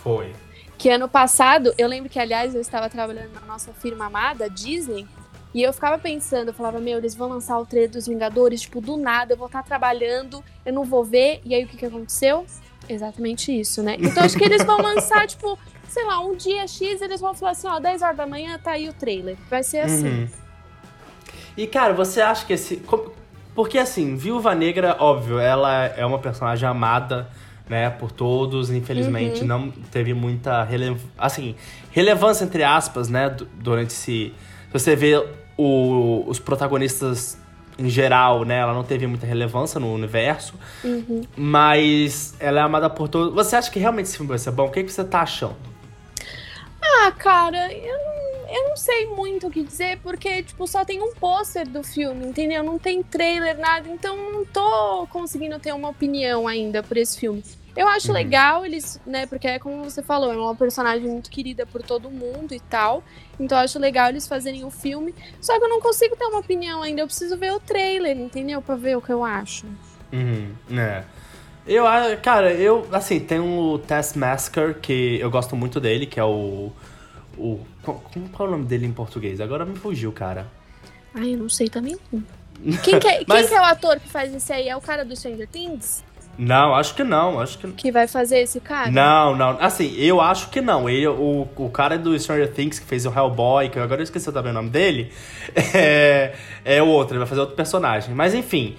[0.03, 0.33] Foi.
[0.77, 5.07] Que ano passado, eu lembro que, aliás, eu estava trabalhando na nossa firma amada, Disney.
[5.53, 8.81] E eu ficava pensando, eu falava, meu, eles vão lançar o trailer dos Vingadores, tipo,
[8.81, 11.39] do nada, eu vou estar trabalhando, eu não vou ver.
[11.45, 12.45] E aí o que, que aconteceu?
[12.89, 13.95] Exatamente isso, né?
[13.97, 17.51] Então acho que eles vão lançar, tipo, sei lá, um dia X, eles vão falar
[17.51, 19.37] assim, ó, 10 horas da manhã tá aí o trailer.
[19.49, 20.09] Vai ser assim.
[20.09, 20.48] Uhum.
[21.59, 22.81] E, cara, você acha que esse.
[23.53, 27.27] Porque, assim, Viúva Negra, óbvio, ela é uma personagem amada,
[27.67, 28.71] né, por todos.
[28.71, 29.47] Infelizmente, uhum.
[29.47, 30.95] não teve muita rele...
[31.17, 31.57] assim,
[31.91, 34.33] relevância, entre aspas, né, durante esse.
[34.67, 35.21] Se você vê
[35.57, 37.37] o, os protagonistas
[37.77, 38.59] em geral, né?
[38.59, 40.53] Ela não teve muita relevância no universo.
[40.81, 41.23] Uhum.
[41.35, 43.33] Mas ela é amada por todos.
[43.33, 44.67] Você acha que realmente esse filme vai ser bom?
[44.67, 45.57] O que, que você tá achando?
[46.81, 48.18] Ah, cara, eu
[48.51, 52.25] eu não sei muito o que dizer, porque, tipo, só tem um pôster do filme,
[52.25, 52.63] entendeu?
[52.63, 57.43] Não tem trailer, nada, então não tô conseguindo ter uma opinião ainda por esse filme.
[57.75, 58.13] Eu acho uhum.
[58.13, 62.09] legal eles, né, porque é como você falou, é uma personagem muito querida por todo
[62.09, 63.03] mundo e tal.
[63.39, 65.13] Então eu acho legal eles fazerem o filme.
[65.39, 68.61] Só que eu não consigo ter uma opinião ainda, eu preciso ver o trailer, entendeu?
[68.61, 69.65] Pra ver o que eu acho.
[70.11, 71.03] Uhum, é.
[71.67, 71.85] Eu,
[72.23, 76.71] cara, eu, assim, tem o Taskmaster, que eu gosto muito dele, que é o
[77.39, 77.59] o.
[78.31, 79.39] Qual é o nome dele em português?
[79.41, 80.47] Agora me fugiu, cara.
[81.13, 81.97] Ai, eu não sei também.
[82.83, 83.41] Quem que, é, Mas...
[83.41, 84.67] quem que é o ator que faz esse aí?
[84.67, 86.03] É o cara do Stranger Things?
[86.37, 88.89] Não, acho que não, acho que Que vai fazer esse cara?
[88.89, 89.57] Não, não.
[89.59, 90.89] Assim, eu acho que não.
[90.89, 94.31] Ele, o, o cara do Stranger Things que fez o Hellboy, que agora eu esqueci
[94.31, 95.11] também o nome dele,
[95.73, 98.15] é, é outro, ele vai fazer outro personagem.
[98.15, 98.77] Mas enfim,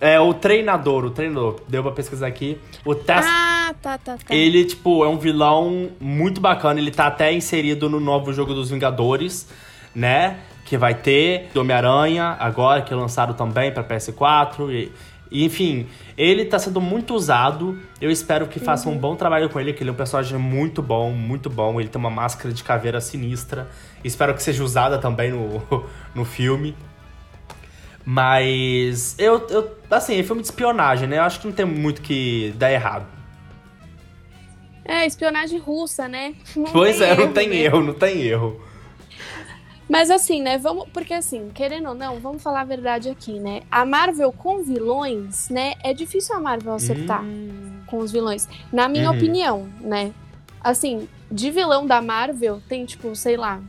[0.00, 2.58] é o treinador, o treinador, deu pra pesquisar aqui.
[2.84, 3.24] O Tess.
[3.24, 3.55] Ah!
[3.68, 4.32] Ah, tá, tá, tá.
[4.32, 6.78] Ele, tipo, é um vilão muito bacana.
[6.78, 9.48] Ele tá até inserido no novo jogo dos Vingadores,
[9.92, 10.38] né?
[10.64, 14.70] Que vai ter Homem-Aranha agora, que lançaram também pra PS4.
[14.70, 14.92] E,
[15.32, 17.76] e, enfim, ele tá sendo muito usado.
[18.00, 20.80] Eu espero que façam um bom trabalho com ele, que ele é um personagem muito
[20.80, 21.80] bom, muito bom.
[21.80, 23.68] Ele tem uma máscara de caveira sinistra.
[24.04, 25.60] Espero que seja usada também no,
[26.14, 26.72] no filme.
[28.04, 29.76] Mas eu, eu.
[29.90, 31.18] Assim, é filme de espionagem, né?
[31.18, 33.15] Eu acho que não tem muito que dar errado.
[34.86, 36.34] É, espionagem russa, né?
[36.54, 37.64] Não pois é, não erro tem mesmo.
[37.64, 38.60] erro, não tem erro.
[39.88, 43.62] Mas assim, né, vamos, porque assim, querendo ou não, vamos falar a verdade aqui, né?
[43.70, 47.80] A Marvel com vilões, né, é difícil a Marvel acertar Hum.
[47.86, 49.16] com os vilões, na minha Uhum.
[49.16, 50.12] opinião, né?
[50.60, 53.60] Assim, de vilão da Marvel tem tipo, sei lá,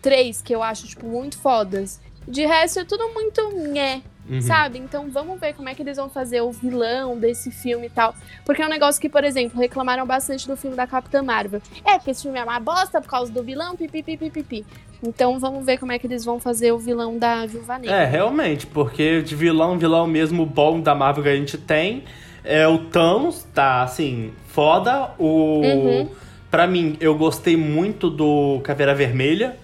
[0.00, 2.00] três que eu acho tipo muito fodas.
[2.28, 3.40] De resto é tudo muito
[3.72, 4.42] nhé, Uhum.
[4.42, 4.78] sabe?
[4.78, 8.14] Então vamos ver como é que eles vão fazer o vilão desse filme e tal.
[8.44, 11.62] Porque é um negócio que, por exemplo, reclamaram bastante do filme da Capitã Marvel.
[11.84, 14.66] É, porque esse filme é uma bosta por causa do vilão, pipipipipipi.
[15.02, 17.96] Então vamos ver como é que eles vão fazer o vilão da Viúva Negra.
[17.96, 22.04] É, realmente, porque de vilão, vilão mesmo bom da Marvel que a gente tem
[22.44, 25.10] é o Thanos, tá assim, foda.
[25.18, 25.60] O.
[25.62, 26.08] Uhum.
[26.50, 29.56] Pra mim, eu gostei muito do Caveira Vermelha.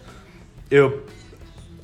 [0.71, 1.03] Eu.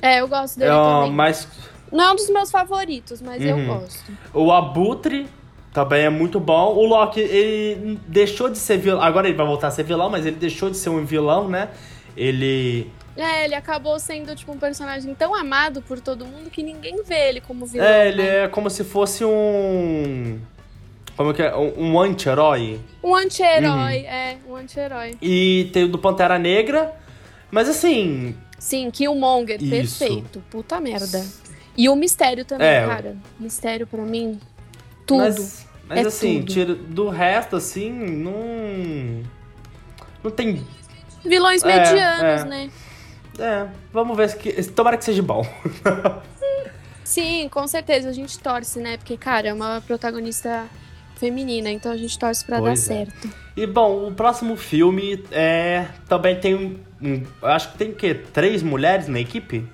[0.01, 1.11] É, eu gosto dele É, também.
[1.11, 1.47] mas
[1.91, 3.67] Não é um dos meus favoritos, mas eu Uhum.
[3.79, 4.11] gosto.
[4.33, 5.27] o Abutre
[5.73, 6.73] também é muito bom.
[6.75, 9.01] O Loki, ele deixou de ser vilão.
[9.01, 11.69] Agora ele vai voltar a ser vilão, mas ele deixou de ser um vilão, né?
[12.15, 12.89] Ele.
[13.17, 17.27] É, ele acabou sendo, tipo, um personagem tão amado por todo mundo que ninguém vê
[17.29, 17.85] ele como vilão.
[17.85, 18.43] É, ele né?
[18.45, 20.39] é como se fosse um.
[21.17, 21.55] Como que é?
[21.55, 22.79] Um, um anti-herói.
[23.03, 24.05] Um anti-herói, Uhum.
[24.05, 25.17] é, um anti-herói.
[25.21, 26.93] E tem o do Pantera Negra.
[27.51, 28.33] Mas assim.
[28.61, 29.97] Sim, Killmonger, Isso.
[29.97, 30.43] perfeito.
[30.51, 31.25] Puta merda.
[31.75, 33.17] E o mistério também, É, cara.
[33.39, 34.39] Mistério pra mim,
[35.03, 35.23] tudo.
[35.23, 36.53] Mas, mas É assim, tudo.
[36.53, 39.23] tira, do resto, assim, não.
[40.23, 40.63] Não tem.
[41.25, 42.45] Vilões É, medianos, é.
[42.45, 42.69] né?
[43.39, 44.29] É, vamos ver.
[44.29, 45.43] Se, tomara que seja bom.
[47.03, 48.97] Sim, com certeza a gente torce, né?
[48.97, 50.67] Porque, cara, é uma protagonista
[51.15, 52.97] feminina, então a gente torce pra Pois dar é.
[53.05, 53.29] certo.
[53.57, 55.87] E bom, o próximo filme é.
[56.07, 56.90] Também tem um.
[57.43, 58.13] Acho que tem o quê?
[58.13, 59.65] Três mulheres na equipe?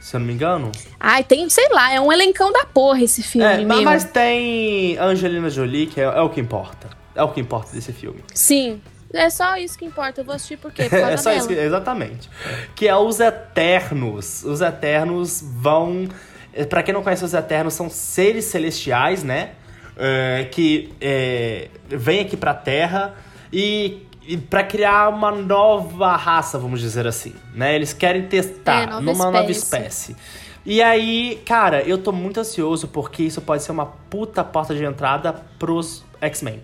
[0.00, 0.72] Se eu não me engano.
[0.98, 3.82] Ai, tem, sei lá, é um elencão da porra esse filme, É, meu.
[3.82, 6.88] mas tem Angelina Jolie, que é, é o que importa.
[7.14, 8.20] É o que importa desse filme.
[8.34, 8.80] Sim.
[9.12, 10.22] É só isso que importa.
[10.22, 10.84] Eu vou assistir por quê?
[10.88, 11.38] Por É só dela.
[11.38, 12.28] isso, que- exatamente.
[12.74, 14.42] Que é os Eternos.
[14.42, 16.08] Os Eternos vão.
[16.52, 19.50] eh, Pra quem não conhece os Eternos, são seres celestiais, né?
[19.96, 23.14] É, que é, vêm aqui pra Terra
[23.52, 24.06] e
[24.48, 27.74] para criar uma nova raça, vamos dizer assim, né?
[27.74, 30.12] Eles querem testar É, nova numa nova espécie.
[30.12, 30.16] espécie.
[30.64, 34.84] E aí, cara, eu tô muito ansioso porque isso pode ser uma puta porta de
[34.84, 36.60] entrada pros X-Men.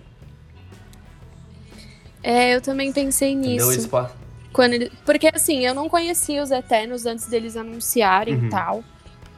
[2.21, 3.87] É, eu também pensei nisso.
[3.89, 4.07] Po-
[4.51, 8.47] Quando ele- Porque assim, eu não conhecia os Eternos antes deles anunciarem Uhum.
[8.47, 8.83] e tal.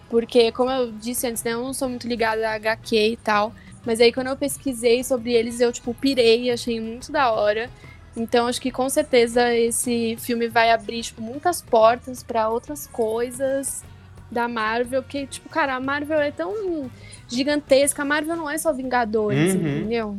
[0.10, 3.54] Porque, como eu disse antes, né, eu não sou muito ligada a HQ e tal.
[3.86, 7.70] Mas aí quando eu pesquisei sobre eles, eu, tipo, pirei, achei muito da hora.
[8.16, 13.84] Então acho que com certeza esse filme vai abrir, tipo, muitas portas pra outras coisas
[14.30, 15.02] da Marvel.
[15.02, 16.90] Porque, tipo, cara, a Marvel é tão
[17.28, 18.02] gigantesca.
[18.02, 19.60] A Marvel não é só Vingadores, Uhum.
[19.62, 20.18] entendeu?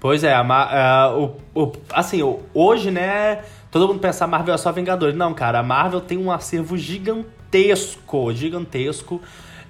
[0.00, 2.20] Pois é, a o, o- assim,
[2.52, 5.16] hoje, né, todo mundo pensa a Marvel é só Vingadores.
[5.16, 9.20] Não, cara, a Marvel tem um acervo gigantesco, gigantesco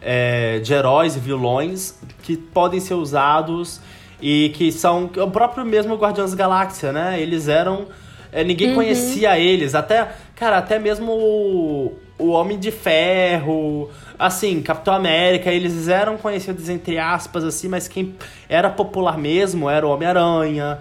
[0.01, 3.81] é, de heróis e vilões que podem ser usados
[4.21, 7.21] e que são o próprio mesmo Guardiões da Galáxia, né?
[7.21, 7.87] Eles eram...
[8.33, 8.75] é, ninguém Uhum.
[8.75, 15.89] conhecia eles, até, cara, até mesmo o, o Homem de Ferro, assim, Capitão América, eles
[15.89, 18.15] eram conhecidos entre aspas, assim, mas quem
[18.49, 20.79] era popular mesmo era o Homem-Aranha,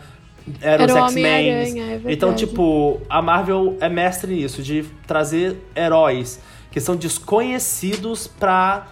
[0.62, 1.50] era, Era os o X-Men.
[1.52, 6.40] É então, tipo, a Marvel é mestre nisso, de trazer heróis
[6.72, 8.88] que são desconhecidos pra,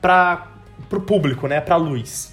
[0.00, 0.48] pra,
[0.88, 2.32] pro público, né, pra luz.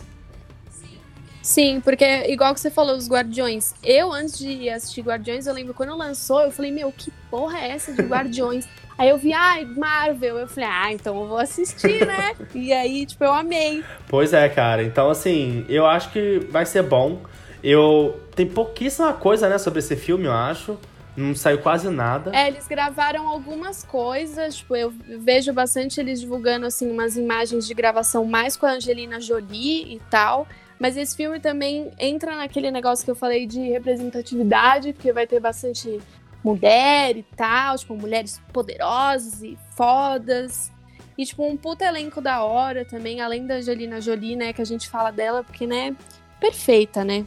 [1.48, 3.74] Sim, porque igual que você falou, os Guardiões.
[3.82, 7.72] Eu, antes de assistir Guardiões, eu lembro quando lançou, eu falei, meu, que porra é
[7.72, 8.68] essa de Guardiões?
[9.00, 10.40] aí eu vi, ai, Marvel.
[10.40, 12.36] Eu falei, ah, então eu vou assistir, né?
[12.54, 13.82] e aí, tipo, eu amei.
[14.10, 14.84] Pois é, cara.
[14.84, 17.22] Então, assim, eu acho que vai ser bom.
[17.64, 18.20] Eu.
[18.36, 20.78] Tem pouquíssima coisa, né, sobre esse filme, eu acho.
[21.16, 22.30] Não saiu quase nada.
[22.36, 27.74] É, eles gravaram algumas coisas, tipo, eu vejo bastante eles divulgando, assim, umas imagens de
[27.74, 30.46] gravação mais com a Angelina Jolie e tal.
[30.80, 35.40] Mas esse filme também entra naquele negócio que eu falei de representatividade, porque vai ter
[35.40, 36.00] bastante
[36.44, 40.72] mulher e tal, tipo, mulheres poderosas e fodas.
[41.18, 44.66] E, tipo, um puta elenco da hora também, além da Angelina Jolie, né, que a
[44.66, 45.96] gente fala dela, porque, né,
[46.40, 47.24] perfeita, né?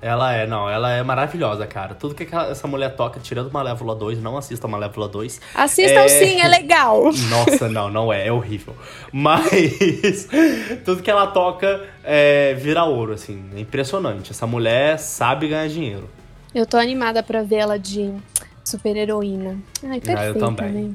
[0.00, 1.94] Ela é, não, ela é maravilhosa, cara.
[1.94, 5.40] Tudo que essa mulher toca, tirando Malévola 2, não assista Malévola 2.
[5.54, 6.08] Assistam é...
[6.08, 7.04] sim, é legal.
[7.30, 8.74] Nossa, não, não é, é horrível.
[9.10, 10.28] Mas
[10.84, 13.42] tudo que ela toca é, vira ouro, assim.
[13.56, 14.32] É impressionante.
[14.32, 16.08] Essa mulher sabe ganhar dinheiro.
[16.54, 18.12] Eu tô animada pra ver ela de
[18.64, 19.58] super-heroína.
[19.82, 20.72] Ai, perfeita, ah, eu também.
[20.72, 20.94] Né?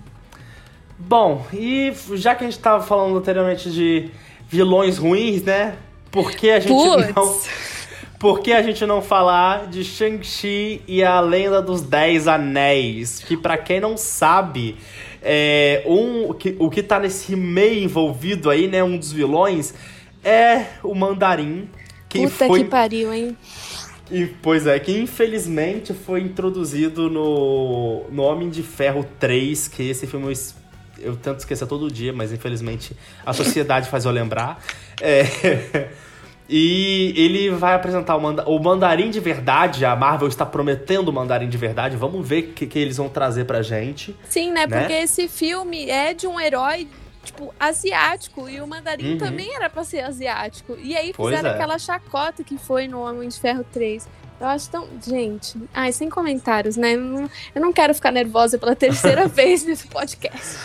[0.98, 4.12] Bom, e já que a gente tava falando anteriormente de
[4.48, 5.76] vilões ruins, né?
[6.12, 7.16] Por que a gente Puts.
[7.16, 7.42] não
[8.22, 13.20] por que a gente não falar de Shang-Chi e a Lenda dos Dez Anéis?
[13.20, 14.78] Que para quem não sabe,
[15.24, 18.84] é, um, o, que, o que tá nesse meio envolvido aí, né?
[18.84, 19.74] Um dos vilões
[20.24, 21.68] é o Mandarim.
[22.08, 22.64] Que Puta foi...
[22.64, 23.36] que pariu, hein?
[24.12, 30.06] E, pois é, que infelizmente foi introduzido no, no Homem de Ferro 3, que esse
[30.06, 30.34] filme eu,
[31.00, 34.64] eu tento esquecer todo dia, mas infelizmente a sociedade faz eu lembrar.
[35.02, 35.90] É.
[36.50, 39.86] E ele vai apresentar o, manda o mandarim de verdade.
[39.86, 41.96] A Marvel está prometendo o mandarim de verdade.
[41.96, 44.16] Vamos ver o que, que eles vão trazer pra gente.
[44.30, 44.68] Sim, né?
[44.68, 44.80] né?
[44.80, 46.88] Porque esse filme é de um herói
[47.24, 48.50] tipo, asiático.
[48.50, 49.18] E o mandarim uhum.
[49.18, 50.78] também era pra ser asiático.
[50.82, 51.54] E aí fizeram é.
[51.54, 54.08] aquela chacota que foi no Homem de Ferro 3.
[54.40, 54.88] Eu acho tão.
[55.06, 55.56] Gente.
[55.72, 56.94] Ai, sem comentários, né?
[57.54, 60.58] Eu não quero ficar nervosa pela terceira vez nesse podcast.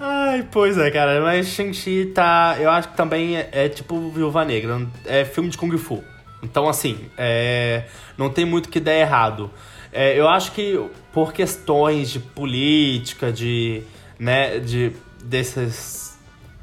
[0.00, 1.20] Ai, pois é, cara.
[1.20, 2.56] Mas Shang-Chi tá.
[2.58, 4.86] Eu acho que também é, é, tipo Viúva Negra.
[5.04, 6.02] É filme de Kung Fu.
[6.42, 7.84] Então, assim, é,
[8.18, 9.50] não tem muito que der errado.
[9.92, 10.80] É, eu acho que
[11.12, 13.82] por questões de política, de.
[14.18, 14.92] né, de.
[15.22, 16.18] desses.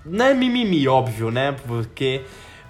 [0.06, 1.56] Não é mimimi, óbvio, né?
[1.66, 2.22] Porque.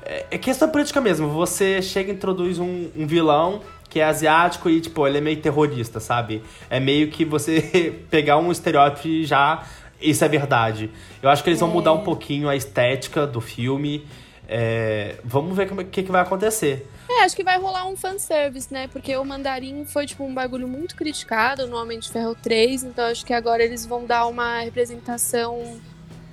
[0.06, 1.30] É, é questão política mesmo.
[1.30, 5.38] Você chega e introduz um, um vilão que é asiático e, tipo, ele é meio
[5.38, 6.44] terrorista, sabe?
[6.70, 9.64] É meio que você pegar um estereótipo e já
[10.02, 10.92] isso é verdade.
[11.22, 12.04] Eu acho que eles vão mudar um é.
[12.04, 14.06] pouquinho a estética do filme.
[14.48, 16.88] É, vamos ver o que, que vai acontecer.
[17.10, 18.88] É, acho que vai rolar um fanservice, né?
[18.88, 23.06] Porque o Mandarim foi, tipo, um bagulho muito criticado no Homem de Ferro 3, então
[23.06, 25.80] acho que agora eles vão dar uma representação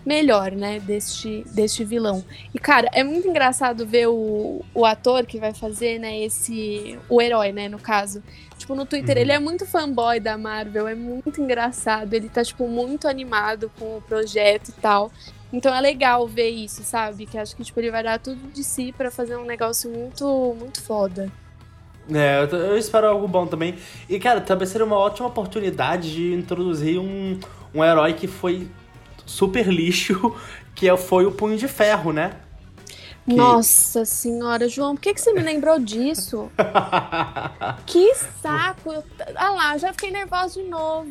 [0.05, 2.25] melhor, né, deste, deste vilão.
[2.55, 6.97] E, cara, é muito engraçado ver o, o ator que vai fazer, né, esse...
[7.09, 8.23] o herói, né, no caso.
[8.67, 9.23] Tipo, no Twitter, uhum.
[9.23, 12.13] ele é muito fanboy da Marvel, é muito engraçado.
[12.13, 15.13] Ele tá, tipo, muito animado com o projeto e tal.
[15.53, 17.27] Então é legal ver isso, sabe?
[17.27, 20.57] Que acho que, tipo, ele vai dar tudo de si para fazer um negócio muito,
[20.59, 21.31] muito foda.
[22.13, 23.77] É, eu espero algo bom também.
[24.09, 27.39] E, cara, também seria uma ótima oportunidade de introduzir um,
[27.73, 28.69] um herói que foi
[29.25, 30.35] super lixo,
[30.75, 32.33] que é, foi o Punho de Ferro, né?
[33.27, 33.35] Que...
[33.35, 36.49] Nossa senhora, João, por que, que você me lembrou disso?
[37.85, 38.93] que saco!
[38.93, 39.05] Eu...
[39.35, 41.11] Ah lá, já fiquei nervosa de novo.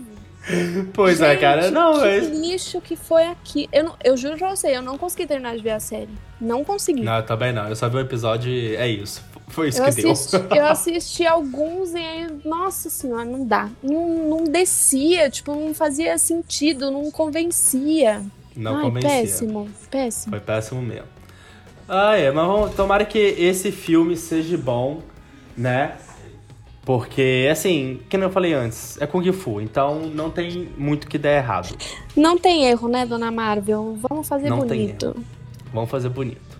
[0.93, 1.71] Pois Gente, é, cara.
[1.71, 2.29] Não, que mas...
[2.29, 3.67] lixo que foi aqui.
[3.71, 6.09] Eu, não, eu juro pra você, eu não consegui terminar de ver a série.
[6.39, 7.01] Não consegui.
[7.01, 7.67] Não, eu também não.
[7.67, 9.23] Eu só vi o episódio e é isso.
[9.47, 10.57] Foi isso eu que assisti, deu.
[10.57, 13.69] eu assisti alguns e aí, nossa senhora, não dá.
[13.81, 18.21] Não, não descia, tipo, não fazia sentido, não convencia.
[18.55, 19.09] Não Ai, convencia.
[19.09, 20.31] Péssimo, péssimo.
[20.31, 21.14] Foi péssimo mesmo.
[21.87, 25.01] Ah, é, mas vamos, tomara que esse filme seja bom,
[25.55, 25.95] né?
[26.83, 31.37] Porque, assim, como eu falei antes, é Kung Fu, então não tem muito que der
[31.37, 31.75] errado.
[32.15, 33.97] Não tem erro, né, dona Marvel?
[34.07, 35.15] Vamos fazer não bonito.
[35.73, 36.59] Vamos fazer bonito.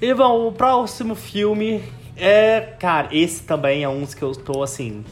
[0.00, 1.82] E bom, o próximo filme
[2.16, 2.60] é.
[2.78, 5.04] Cara, esse também é um que eu tô assim.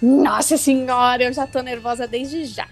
[0.00, 2.66] Nossa senhora, eu já tô nervosa desde já.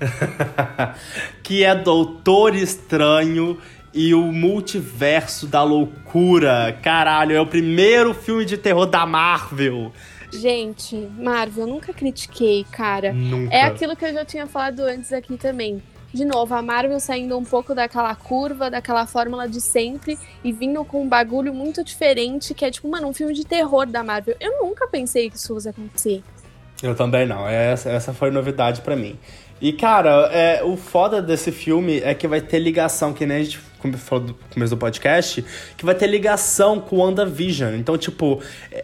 [1.42, 3.58] que é Doutor Estranho
[3.94, 6.76] e o Multiverso da Loucura.
[6.82, 9.92] Caralho, é o primeiro filme de terror da Marvel.
[10.32, 13.12] Gente, Marvel, eu nunca critiquei, cara.
[13.12, 13.54] Nunca.
[13.54, 15.80] É aquilo que eu já tinha falado antes aqui também.
[16.12, 20.84] De novo, a Marvel saindo um pouco daquela curva, daquela fórmula de sempre e vindo
[20.84, 24.36] com um bagulho muito diferente, que é tipo, mano, um filme de terror da Marvel.
[24.40, 26.22] Eu nunca pensei que isso fosse acontecer.
[26.82, 27.48] Eu também não.
[27.48, 29.18] Essa, essa foi novidade para mim.
[29.60, 33.42] E, cara, é, o foda desse filme é que vai ter ligação, que nem a
[33.42, 33.58] gente
[33.92, 35.44] falou no começo do podcast,
[35.76, 37.74] que vai ter ligação com o WandaVision.
[37.74, 38.42] Então, tipo,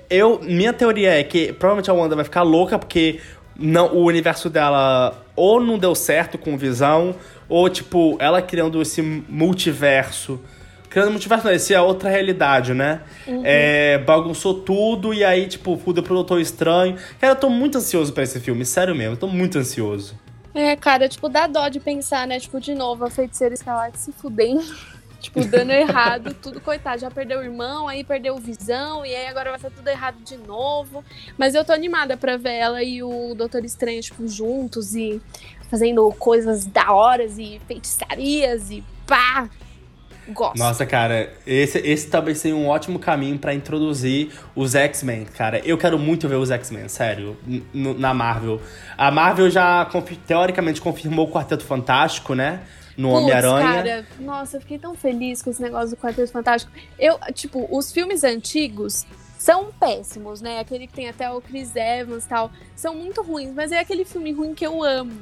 [0.09, 0.41] eu.
[0.43, 3.21] Minha teoria é que provavelmente a Wanda vai ficar louca porque
[3.57, 7.15] não, o universo dela ou não deu certo com visão,
[7.49, 10.41] ou, tipo, ela criando esse multiverso.
[10.89, 13.03] Criando multiverso, não, esse é outra realidade, né?
[13.27, 13.43] Uhum.
[13.45, 16.97] É, bagunçou tudo e aí, tipo, fudeu pro Doutor Estranho.
[17.21, 20.19] Cara, eu tô muito ansioso pra esse filme, sério mesmo, eu tô muito ansioso.
[20.53, 22.41] É, cara, tipo, dá dó de pensar, né?
[22.41, 24.65] Tipo, de novo, a feiticeira escarlate se fudendo.
[25.21, 27.01] Tipo, dando errado, tudo, coitado.
[27.01, 30.37] Já perdeu o irmão, aí perdeu visão, e aí agora vai ser tudo errado de
[30.37, 31.05] novo.
[31.39, 35.21] Mas eu tô animada pra ver ela e o Doutor Estranho, tipo, juntos e
[35.71, 39.49] fazendo coisas da horas e feitiçarias e pá.
[40.29, 40.59] Gosto.
[40.59, 45.59] Nossa, cara, esse, esse talvez seja um ótimo caminho pra introduzir os X-Men, cara.
[45.65, 47.37] Eu quero muito ver os X-Men, sério,
[47.73, 48.61] na Marvel.
[48.97, 49.89] A Marvel já,
[50.27, 52.61] teoricamente, confirmou o Quarteto Fantástico, né?
[52.97, 53.61] No Homem-Aranha.
[53.83, 56.73] cara, nossa, eu fiquei tão feliz com esse negócio do Quarteto Fantástico.
[56.99, 59.07] Eu, tipo, os filmes antigos
[59.39, 60.59] são péssimos, né?
[60.61, 64.05] Aquele que tem até o Chris Evans e tal, são muito ruins, mas é aquele
[64.05, 65.13] filme ruim que eu amo.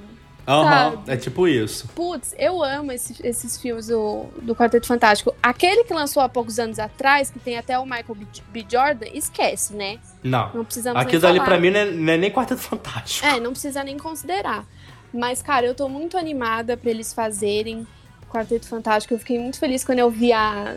[0.51, 1.11] Aham, sabe?
[1.13, 1.87] é tipo isso.
[1.95, 5.35] Putz, eu amo esse- esses filmes do, do Quarteto Fantástico.
[5.43, 8.27] Aquele que lançou há poucos anos atrás, que tem até o Michael B.
[8.51, 8.67] B.
[8.67, 9.99] Jordan, esquece, né?
[10.25, 10.51] Não.
[10.55, 13.27] Não precisamos Aquilo ali pra mim não é, não é nem Quarteto Fantástico.
[13.27, 14.65] É, não precisa nem considerar.
[15.13, 17.87] Mas, cara, eu tô muito animada pra eles fazerem
[18.29, 19.15] Quarteto Fantástico.
[19.15, 20.77] Eu fiquei muito feliz quando eu vi a,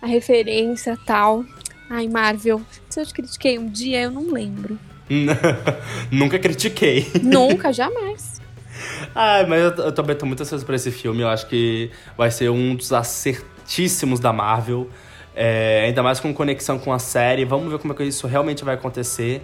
[0.00, 1.44] a referência e tal.
[1.88, 4.78] Ai, Marvel, se eu te critiquei um dia, eu não lembro.
[6.10, 7.06] Nunca critiquei.
[7.22, 8.40] Nunca, jamais.
[9.14, 11.22] Ai, mas eu, eu também tô muito ansioso pra esse filme.
[11.22, 14.90] Eu acho que vai ser um dos acertíssimos da Marvel.
[15.34, 17.44] É, ainda mais com conexão com a série.
[17.44, 19.42] Vamos ver como é que isso realmente vai acontecer.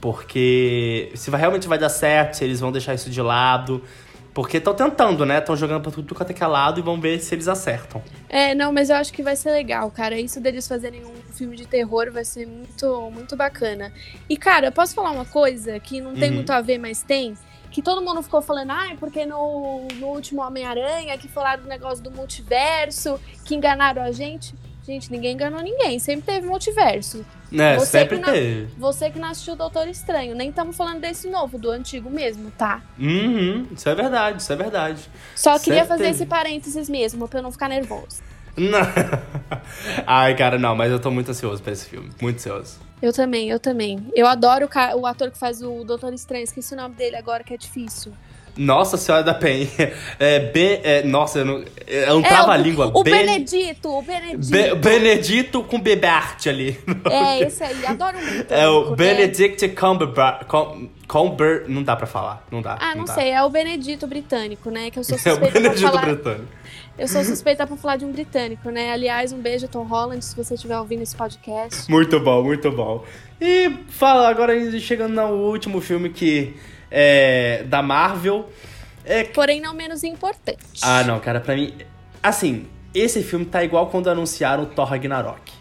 [0.00, 3.82] Porque se vai, realmente vai dar certo, se eles vão deixar isso de lado.
[4.34, 5.38] Porque estão tentando, né?
[5.38, 8.02] Estão jogando pra tudo quanto é é lado e vamos ver se eles acertam.
[8.28, 10.18] É, não, mas eu acho que vai ser legal, cara.
[10.18, 13.92] Isso deles fazerem um filme de terror vai ser muito, muito bacana.
[14.28, 16.34] E, cara, eu posso falar uma coisa que não tem Uhum.
[16.36, 17.34] muito a ver, mas tem?
[17.70, 22.02] Que todo mundo ficou falando, ai, porque no, no último Homem-Aranha que falaram do negócio
[22.02, 24.52] do multiverso, que enganaram a gente.
[24.86, 25.98] Gente, ninguém enganou ninguém.
[25.98, 27.24] Sempre teve multiverso.
[27.52, 28.68] É, Você sempre teve.
[28.76, 32.50] Você que não assistiu o Doutor Estranho, nem estamos falando desse novo, do antigo mesmo,
[32.50, 32.82] tá?
[32.98, 35.08] Uhum, isso é verdade, isso é verdade.
[35.34, 36.14] Só queria Sempre fazer teve.
[36.16, 38.22] esse parênteses mesmo, pra eu não ficar nervoso.
[38.56, 38.78] Não.
[40.06, 42.10] Ai, cara, não, mas eu tô muito ansioso pra esse filme.
[42.20, 42.78] Muito ansioso.
[43.00, 44.06] Eu também, eu também.
[44.14, 46.44] Eu adoro o, ca- o ator que faz o Doutor Estranho.
[46.44, 48.12] Esqueci o nome dele agora, que é difícil.
[48.56, 49.68] Nossa Senhora da Penha.
[50.18, 52.90] É, B, é, nossa, eu não, é um É, trava-língua.
[52.94, 54.50] O Ben- Benedito, o Benedito.
[54.50, 56.78] Be- Benedito com Bebert ali.
[57.10, 57.84] É, esse aí.
[57.86, 58.52] Adoro muito.
[58.52, 60.46] É o Benedict Cumberbatch.
[60.46, 61.64] Cum, Cumber...
[61.68, 62.46] Não dá pra falar.
[62.50, 62.78] Não dá.
[62.80, 63.12] Ah, não, dá.
[63.14, 64.90] sei, é o Benedito britânico, né?
[64.90, 66.02] Que eu sou É o suspeita pra Benedito falar.
[66.06, 66.48] britânico.
[66.96, 68.92] Eu sou suspeita pra falar de um britânico, né?
[68.92, 71.90] Aliás, um beijo, Tom Holland, se você estiver ouvindo esse podcast.
[71.90, 73.04] Muito bom, muito bom.
[73.40, 76.54] E fala agora chegando no último filme que
[76.90, 78.48] é da Marvel.
[79.04, 80.58] É Porém, não menos importante.
[80.82, 81.74] Ah, não, cara, pra mim.
[82.22, 85.52] Assim, esse filme tá igual quando anunciaram o Thor Ragnarok.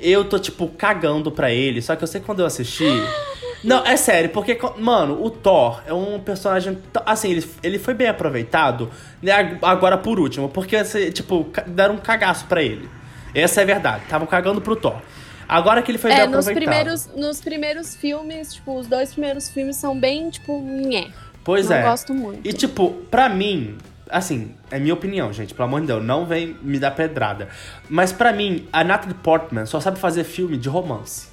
[0.00, 2.84] Eu tô, tipo, cagando pra ele, só que eu sei que quando eu assisti.
[3.62, 6.76] Não, é sério, porque, mano, o Thor é um personagem.
[7.06, 8.90] Assim, ele, ele foi bem aproveitado,
[9.22, 12.90] né, ag- agora por último, porque, assim, tipo, deram um cagaço pra ele.
[13.34, 15.00] Essa é a verdade, estavam cagando pro Thor.
[15.48, 16.64] Agora que ele foi bem É, nos aproveitado.
[16.74, 21.08] primeiros, nos primeiros filmes, tipo, os dois primeiros filmes são bem, tipo, nhé.
[21.42, 21.82] Pois não é.
[21.82, 22.46] gosto muito.
[22.48, 23.76] E tipo, pra mim,
[24.08, 27.48] assim, é minha opinião, gente, pelo amor de Deus, não vem me dar pedrada.
[27.88, 31.28] Mas pra mim, a Natalie Portman só sabe fazer filme de romance.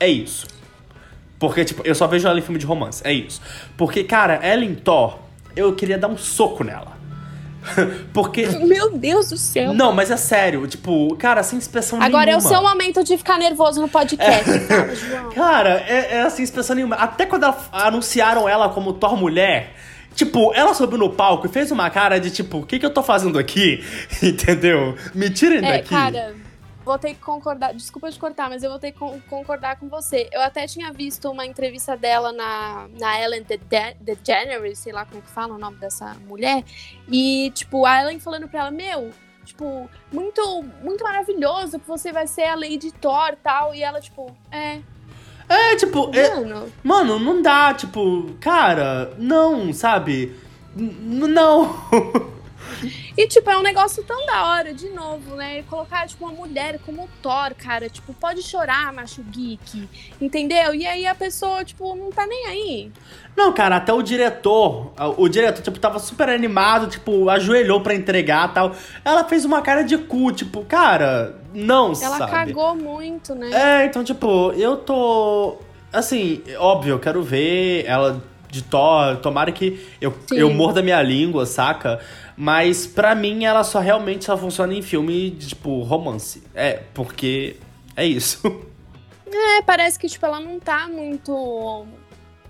[0.00, 0.46] É isso.
[1.38, 3.00] Porque, tipo, eu só vejo ela em filme de romance.
[3.04, 3.40] É isso.
[3.76, 5.18] Porque, cara, ela em Thor,
[5.56, 6.91] eu queria dar um soco nela.
[8.12, 8.46] Porque.
[8.46, 9.72] Meu Deus do céu.
[9.72, 12.48] Não, mas é sério, tipo, cara, sem expressão Agora é o nenhuma.
[12.48, 14.44] seu momento de ficar nervoso no podcast.
[14.60, 15.30] Fala, João.
[15.32, 16.96] Cara, é, é assim, expressão nenhuma.
[16.96, 19.74] Até quando ela- anunciaram ela como Thor Mulher,
[20.14, 22.90] tipo, ela subiu no palco e fez uma cara de tipo, o que, que eu
[22.92, 23.82] tô fazendo aqui?
[24.22, 24.94] Entendeu?
[25.14, 25.88] Me tirem É, daqui.
[25.88, 26.34] cara,
[26.84, 27.72] vou ter que concordar.
[27.74, 30.28] Desculpa de cortar, mas eu vou ter que con- concordar com você.
[30.32, 35.18] Eu até tinha visto uma entrevista dela na, na Ellen DeGe- DeGeneres, sei lá como
[35.18, 36.64] é que fala o nome dessa mulher.
[37.08, 39.10] E, tipo, a Ellen falando pra ela, meu.
[39.44, 43.74] Tipo, muito, muito maravilhoso que você vai ser a Lady Thor e tal.
[43.74, 44.80] E ela, tipo, é,
[45.48, 46.72] É, tipo, é- mano.
[46.82, 50.34] mano, não dá, tipo, cara, não, sabe?
[50.76, 51.74] N- não.
[53.16, 55.60] E, tipo, é um negócio tão da hora, de novo, né?
[55.60, 57.88] E Colocar, tipo, uma mulher como Thor, cara.
[57.88, 59.88] Tipo, pode chorar, macho geek.
[60.20, 60.74] Entendeu?
[60.74, 62.92] E aí a pessoa, tipo, não tá nem aí.
[63.36, 68.52] Não, cara, até o diretor, o diretor, tipo, tava super animado, tipo, ajoelhou pra entregar
[68.52, 68.74] tal.
[69.04, 72.30] Ela fez uma cara de cu, tipo, cara, não, Ela sabe?
[72.30, 73.50] cagou muito, né?
[73.52, 75.56] É, então, tipo, eu tô.
[75.92, 79.16] Assim, óbvio, eu quero ver ela de Thor.
[79.16, 80.36] Tomara que eu, Sim.
[80.38, 82.00] eu morda minha língua, saca?
[82.36, 86.42] Mas pra mim ela só realmente só funciona em filme de, tipo, romance.
[86.54, 87.56] É, porque
[87.96, 88.40] é isso.
[89.34, 91.86] É, parece que, tipo, ela não tá muito.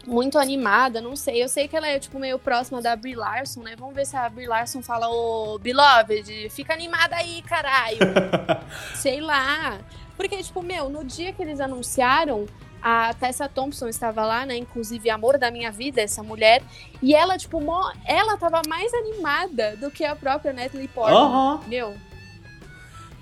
[0.05, 1.41] Muito animada, não sei.
[1.41, 3.77] Eu sei que ela é, tipo, meio próxima da Brie Larson, né?
[3.79, 7.99] Vamos ver se a Brie Larson fala, ô, Beloved, fica animada aí, caralho.
[8.97, 9.79] sei lá.
[10.17, 12.47] Porque, tipo, meu, no dia que eles anunciaram,
[12.83, 14.57] a Tessa Thompson estava lá, né?
[14.57, 16.63] Inclusive, amor da minha vida, essa mulher.
[17.01, 21.17] E ela, tipo, mó- ela tava mais animada do que a própria Natalie Portman.
[21.19, 21.61] Aham.
[21.69, 21.95] Meu,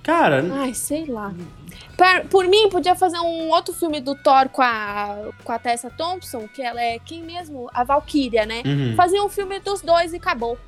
[0.03, 1.33] Cara, Ai, sei lá.
[1.97, 5.91] Por, por mim, podia fazer um outro filme do Thor com a, com a Tessa
[5.91, 7.69] Thompson, que ela é quem mesmo?
[7.75, 8.63] A Valkyria, né?
[8.65, 8.95] Uhum.
[8.97, 10.59] Fazer um filme dos dois e acabou.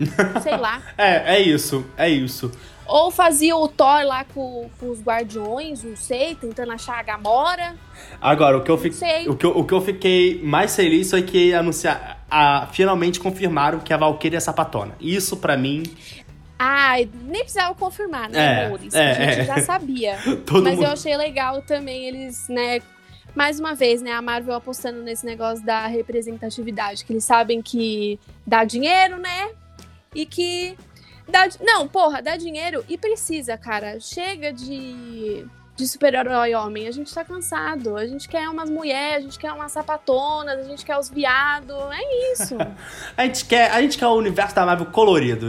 [0.42, 0.82] sei lá.
[0.98, 2.50] é, é isso, é isso.
[2.90, 7.76] Ou fazia o Thor lá com, com os guardiões, não sei, tentando achar a Gamora.
[8.20, 8.90] Agora, o que eu, fi...
[9.28, 13.78] o que eu, o que eu fiquei mais feliz foi que anunciar, a, finalmente confirmaram
[13.78, 14.96] que a Valkyria é sapatona.
[15.00, 15.84] Isso pra mim,
[16.62, 18.92] Ai, nem precisava confirmar, né, É, amores?
[18.92, 19.44] é, a gente é.
[19.44, 20.18] já sabia.
[20.62, 20.84] Mas mundo.
[20.84, 22.82] eu achei legal também eles, né?
[23.34, 24.12] Mais uma vez, né?
[24.12, 29.50] A Marvel apostando nesse negócio da representatividade, que eles sabem que dá dinheiro, né?
[30.14, 30.76] E que.
[31.30, 33.98] Dá, não, porra, dá dinheiro e precisa, cara.
[34.00, 36.86] Chega de, de super-herói homem.
[36.88, 37.96] A gente tá cansado.
[37.96, 41.74] A gente quer umas mulheres, a gente quer umas sapatonas, a gente quer os viados.
[41.92, 42.56] É isso.
[43.16, 45.46] A gente, quer, a gente quer o universo da Marvel colorido.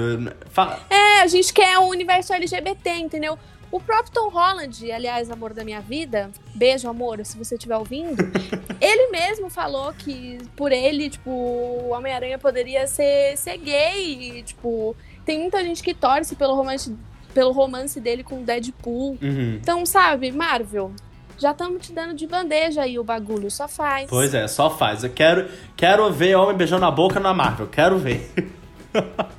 [0.49, 3.37] Fala- É, a gente quer um universo LGBT, entendeu?
[3.71, 8.21] O próprio Tom Holland, aliás, amor da minha vida, beijo, amor, se você estiver ouvindo,
[8.81, 14.39] ele mesmo falou que por ele, tipo, o Homem-Aranha poderia ser, ser gay.
[14.39, 14.93] E, tipo,
[15.25, 16.93] tem muita gente que torce pelo romance,
[17.33, 19.17] pelo romance dele com o Deadpool.
[19.21, 19.59] Uhum.
[19.61, 20.91] Então, sabe, Marvel,
[21.37, 24.09] já estamos te dando de bandeja aí o bagulho, só faz.
[24.09, 25.03] Pois é, só faz.
[25.03, 27.67] Eu quero, quero ver homem beijando a boca na Marvel.
[27.67, 28.31] Quero ver.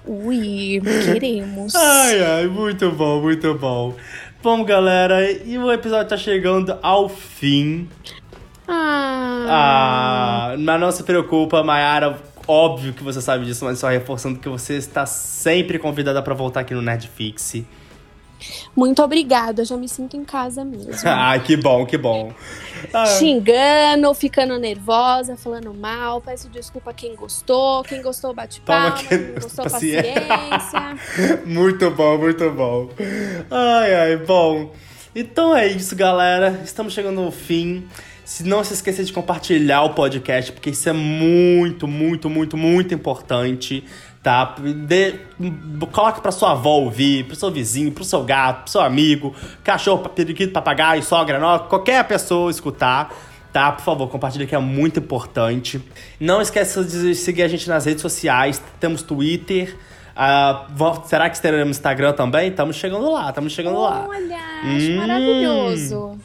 [0.06, 1.74] Ui, queremos.
[1.76, 3.94] Ai, ai, muito bom, muito bom.
[4.42, 7.88] Bom, galera, e o episódio tá chegando ao fim.
[8.66, 9.46] Ah.
[9.48, 12.18] Ah, mas não se preocupa, Mayara.
[12.48, 16.58] Óbvio que você sabe disso, mas só reforçando que você está sempre convidada pra voltar
[16.60, 17.62] aqui no Nerdfix.
[18.74, 20.92] Muito obrigada, eu já me sinto em casa mesmo.
[21.04, 22.32] Ai, que bom, que bom.
[22.92, 26.20] Ah, Xingando, ficando nervosa, falando mal.
[26.20, 27.82] Peço desculpa a quem gostou.
[27.84, 29.08] Quem gostou, bate Palma palma.
[29.08, 30.20] quem Quem gostou, paciência.
[30.48, 31.42] paciência.
[31.46, 32.88] muito bom, muito bom.
[33.50, 34.72] Ai, ai, bom.
[35.14, 36.60] Então é isso, galera.
[36.64, 37.86] Estamos chegando ao fim.
[38.24, 42.94] Se não se esqueça de compartilhar o podcast, porque isso é muito, muito, muito, muito
[42.94, 43.84] importante,
[44.22, 44.54] tá?
[44.86, 45.14] Dê,
[45.92, 50.08] coloque pra sua avó ouvir, pro seu vizinho, pro seu gato, pro seu amigo, cachorro,
[50.08, 53.12] periquito, papagaio, sogra, nó- qualquer pessoa escutar.
[53.52, 55.78] Tá, por favor, compartilha que é muito importante.
[56.18, 58.62] Não esqueça de seguir a gente nas redes sociais.
[58.80, 59.76] Temos Twitter.
[60.74, 62.48] vo- será que teremos Instagram também?
[62.50, 64.06] Estamos chegando lá, estamos chegando lá.
[64.08, 64.96] Olha, Hum.
[64.96, 66.18] maravilhoso.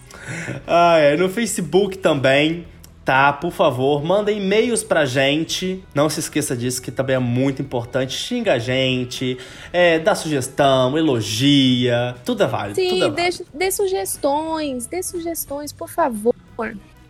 [0.67, 2.65] Ah, é, no Facebook também,
[3.07, 3.31] tá?
[3.31, 5.81] Por favor, manda e-mails pra gente.
[5.95, 8.13] Não se esqueça disso, que também é muito importante.
[8.13, 9.37] Xinga a gente,
[9.71, 12.17] é, dá sugestão, elogia.
[12.25, 13.45] Tudo é válido, tudo é Sim, válido.
[13.53, 16.35] dê, dê sugestões, dê sugestões, por favor.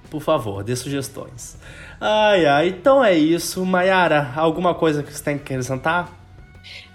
[0.08, 1.58] Por favor, dê sugestões.
[2.00, 3.66] Ai, ai, então é isso.
[3.66, 6.16] Mayara, alguma coisa que você tem que acrescentar?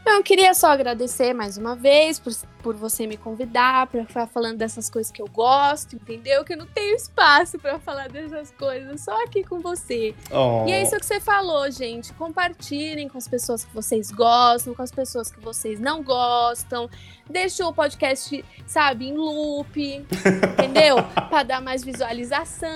[0.05, 4.27] Não, eu queria só agradecer mais uma vez por, por você me convidar pra ficar
[4.27, 6.45] falando dessas coisas que eu gosto, entendeu?
[6.45, 10.15] Que eu não tenho espaço pra falar dessas coisas, só aqui com você.
[10.31, 10.65] Oh.
[10.67, 12.13] E é isso que você falou, gente.
[12.15, 16.91] Compartilhem com as pessoas que vocês gostam, com as pessoas que vocês não gostam.
[17.31, 20.05] Deixa o podcast, sabe, em loop,
[20.59, 20.97] entendeu?
[21.31, 22.69] pra dar mais visualização.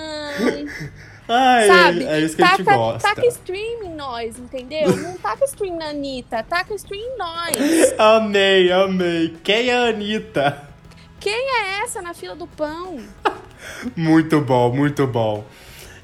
[1.27, 2.03] Ai, sabe?
[2.05, 3.09] é, é isso que a gente taca, gosta.
[3.09, 4.95] taca stream em nós, entendeu?
[4.95, 7.57] Não taca stream na Anitta, taca stream em nós.
[7.99, 9.35] Amei, amei.
[9.43, 10.63] Quem é a Anitta?
[11.19, 12.99] Quem é essa na fila do pão?
[13.95, 15.43] Muito bom, muito bom.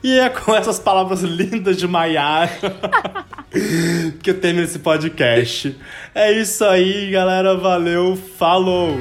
[0.04, 2.50] E é com essas palavras lindas de Maiara
[4.22, 5.78] que eu termino esse podcast.
[6.14, 7.56] É isso aí, galera.
[7.56, 8.98] Valeu, falou!